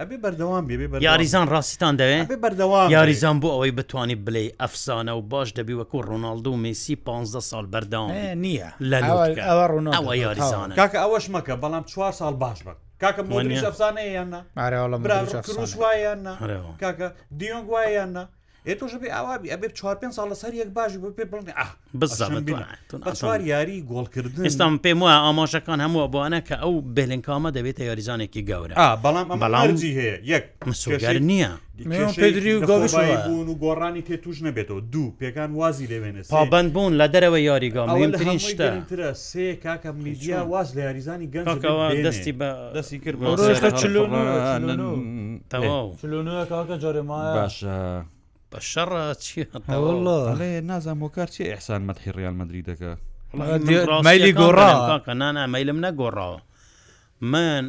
[0.00, 5.48] ئەبێ بەردەوام بێ یاریزان ڕاستیتان دەوێت بەردەوام یاریزان بۆ ئەوەی بتانی بڵێ ئەفسانە و باش
[5.58, 8.10] دەبی وەکو ڕۆناالدو و میسی 15 سال بەردام
[8.44, 8.98] نییە لە
[9.40, 14.40] ئەوە ڕۆناەوە یاریزان کاکە ئەوەش مەکە بەڵام چوار سال باش بک کاکە مۆنیش ئەفسانەیە یاننا
[15.80, 16.34] وایەننا
[16.82, 18.24] کاکە دیۆنگ وایەننا
[18.68, 21.52] ئێ تۆش بێ ئاوابی ئەبێ 4 5 ساڵ لەسەر یەک باش بۆ پێ بڵێ
[21.96, 28.74] بزار یاری گۆڵکردن ئێستام پێم وایە ئاماژەکان هەموو بۆانە کە ئەو بێلنکامە دەبێتە یاریزانێکی گەورە
[29.04, 31.52] بەڵام بەڵامجی هەیە یەک مسوگەر نییە
[32.22, 32.60] پێدری و
[33.24, 38.38] بوون و گۆڕانی تێ توش نەبێتەوە دوو پێکان وازی لەوێنێت پابند بوون لە دەرەوە یاریگامترین
[38.48, 38.68] شتە
[39.30, 43.20] سێ کاکە میدیا واز لە یاریزانی گەنجەوە دەستی بە دەستی کرد
[45.50, 47.66] تەواو جارێمایە باشە.
[48.52, 52.90] بە شەڕە چیڵێ نازانام وکار چی ئەحسان مەتحی ڕیال مدرری دەکە
[54.06, 56.40] مەلی گۆڕاکە نانا مەلم نەگۆڕاوە
[57.32, 57.64] من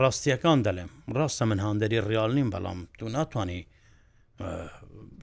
[0.00, 3.60] ڕاستیەکان دەلێم ڕاستە من هاندەری ڕیال نیم بەڵام تو ناتانی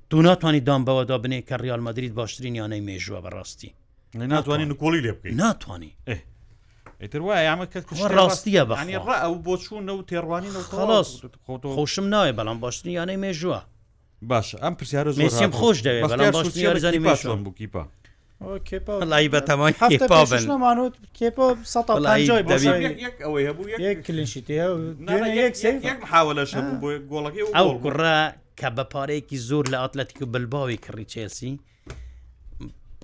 [0.10, 3.72] تو ناتانی دام بەوەدا بنێ کە ریال مدرید باشترین یانەی مێژووە بە ڕاستی
[4.34, 5.91] ناتوانین نکۆلی لێ بکەین ناتانی
[7.01, 7.66] ئێتر وایە ئەمە
[8.20, 8.74] ڕاستیە بە
[9.24, 10.49] ئەو بۆ چوون و تێڕوانی
[10.80, 11.10] خلاص
[11.76, 13.60] خۆشم ناوێ بەڵام باشترین یانەی مێژووە
[14.28, 16.93] باش ئەم پرسیارە زۆر خۆش دەوێت
[17.45, 19.74] بکیپا لای بەتەمای
[20.47, 21.49] نامانوت کێپۆ
[27.57, 28.17] ئەو کوڕا
[28.59, 31.51] کە بە پارەیەکی زۆر لە ئاتلەتیک و بلباوی کڕی چێسی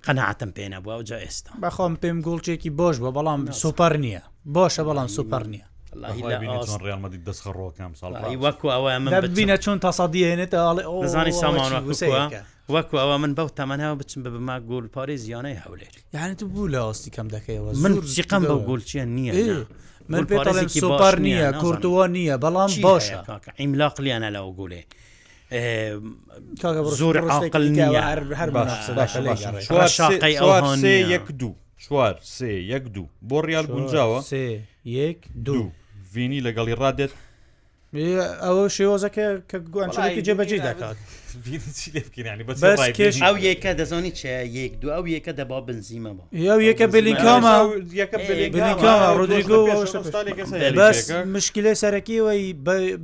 [0.06, 4.22] قەنەعتم پێێنە بووە جا ئێستا بەخۆم پێم گوڵچێکی بۆش بە بەڵام سوپەر نییە
[4.56, 5.66] بۆشە بەڵام سوپەر نییە
[5.98, 8.14] ڕێمەدی دەستخەڕۆکەم ساڵ
[8.46, 11.80] وەکو ئەوە من ببینە چۆن تاسادی هێنێتەڵێ نزانی سامانوە
[12.74, 16.68] وەکو ئەوە من بەو تەمەنەوە بچم بە بما گۆل پارێ زیانەی هەولێر یعنی تو بوو
[16.74, 19.34] لە ئاستی کەم دەکەیەوە من سیقم بە گۆلچیە نییە
[20.12, 23.18] من پێپار نییە کورتوە نییە بەڵام باشە
[23.62, 24.82] ئیملاقلیانە لەو گولێ.
[27.02, 27.90] زۆر عقل نیە
[28.40, 28.74] هەر باش
[31.40, 31.54] دوو
[31.86, 34.44] چوار سێ یەک دوو بۆ ڕیال گونجاوە سێ
[35.00, 35.68] یەک دوو
[36.16, 37.12] ڤینی لەگەڵی ڕادێت
[38.46, 40.98] ئەوە شێوەزەکە کە گوانچەیەکی جێبەجێ دەکات
[41.30, 44.22] ئەو یەکە دەزانی چ
[44.58, 47.56] یەک دو ئەو یەکە دەبا بنزیمە بە یاو یەکە بلیکامە
[49.20, 49.60] ڕۆدریگۆ
[51.36, 52.44] مشکلە سەرەکیەوەی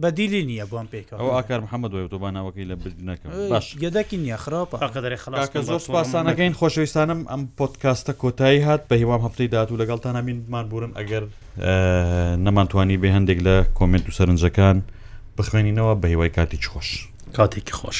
[0.04, 5.16] بەدیلی نییە بۆم پێکەوە ئەو ئاکار محەممەد دوێت تۆبانەوەکەی لە بردنەکەم باش یەدەکی نییە خراپەدەری
[5.24, 10.66] خلاکە زۆر پاسانەکەین خۆشەویستانم ئەم پۆتکاستە کۆتایی هات بە هیوام هەفتەی داات و لەگەڵتان ئەمینمان
[10.72, 11.24] بورم ئەگەر
[12.46, 14.78] نەمانتوانی بێ هەندێک لە کۆمنت و سەرنجەکان
[15.38, 16.90] بخوێنینەوە بە هیوای کاتیچ خۆش
[17.38, 18.00] کاتێکی خۆش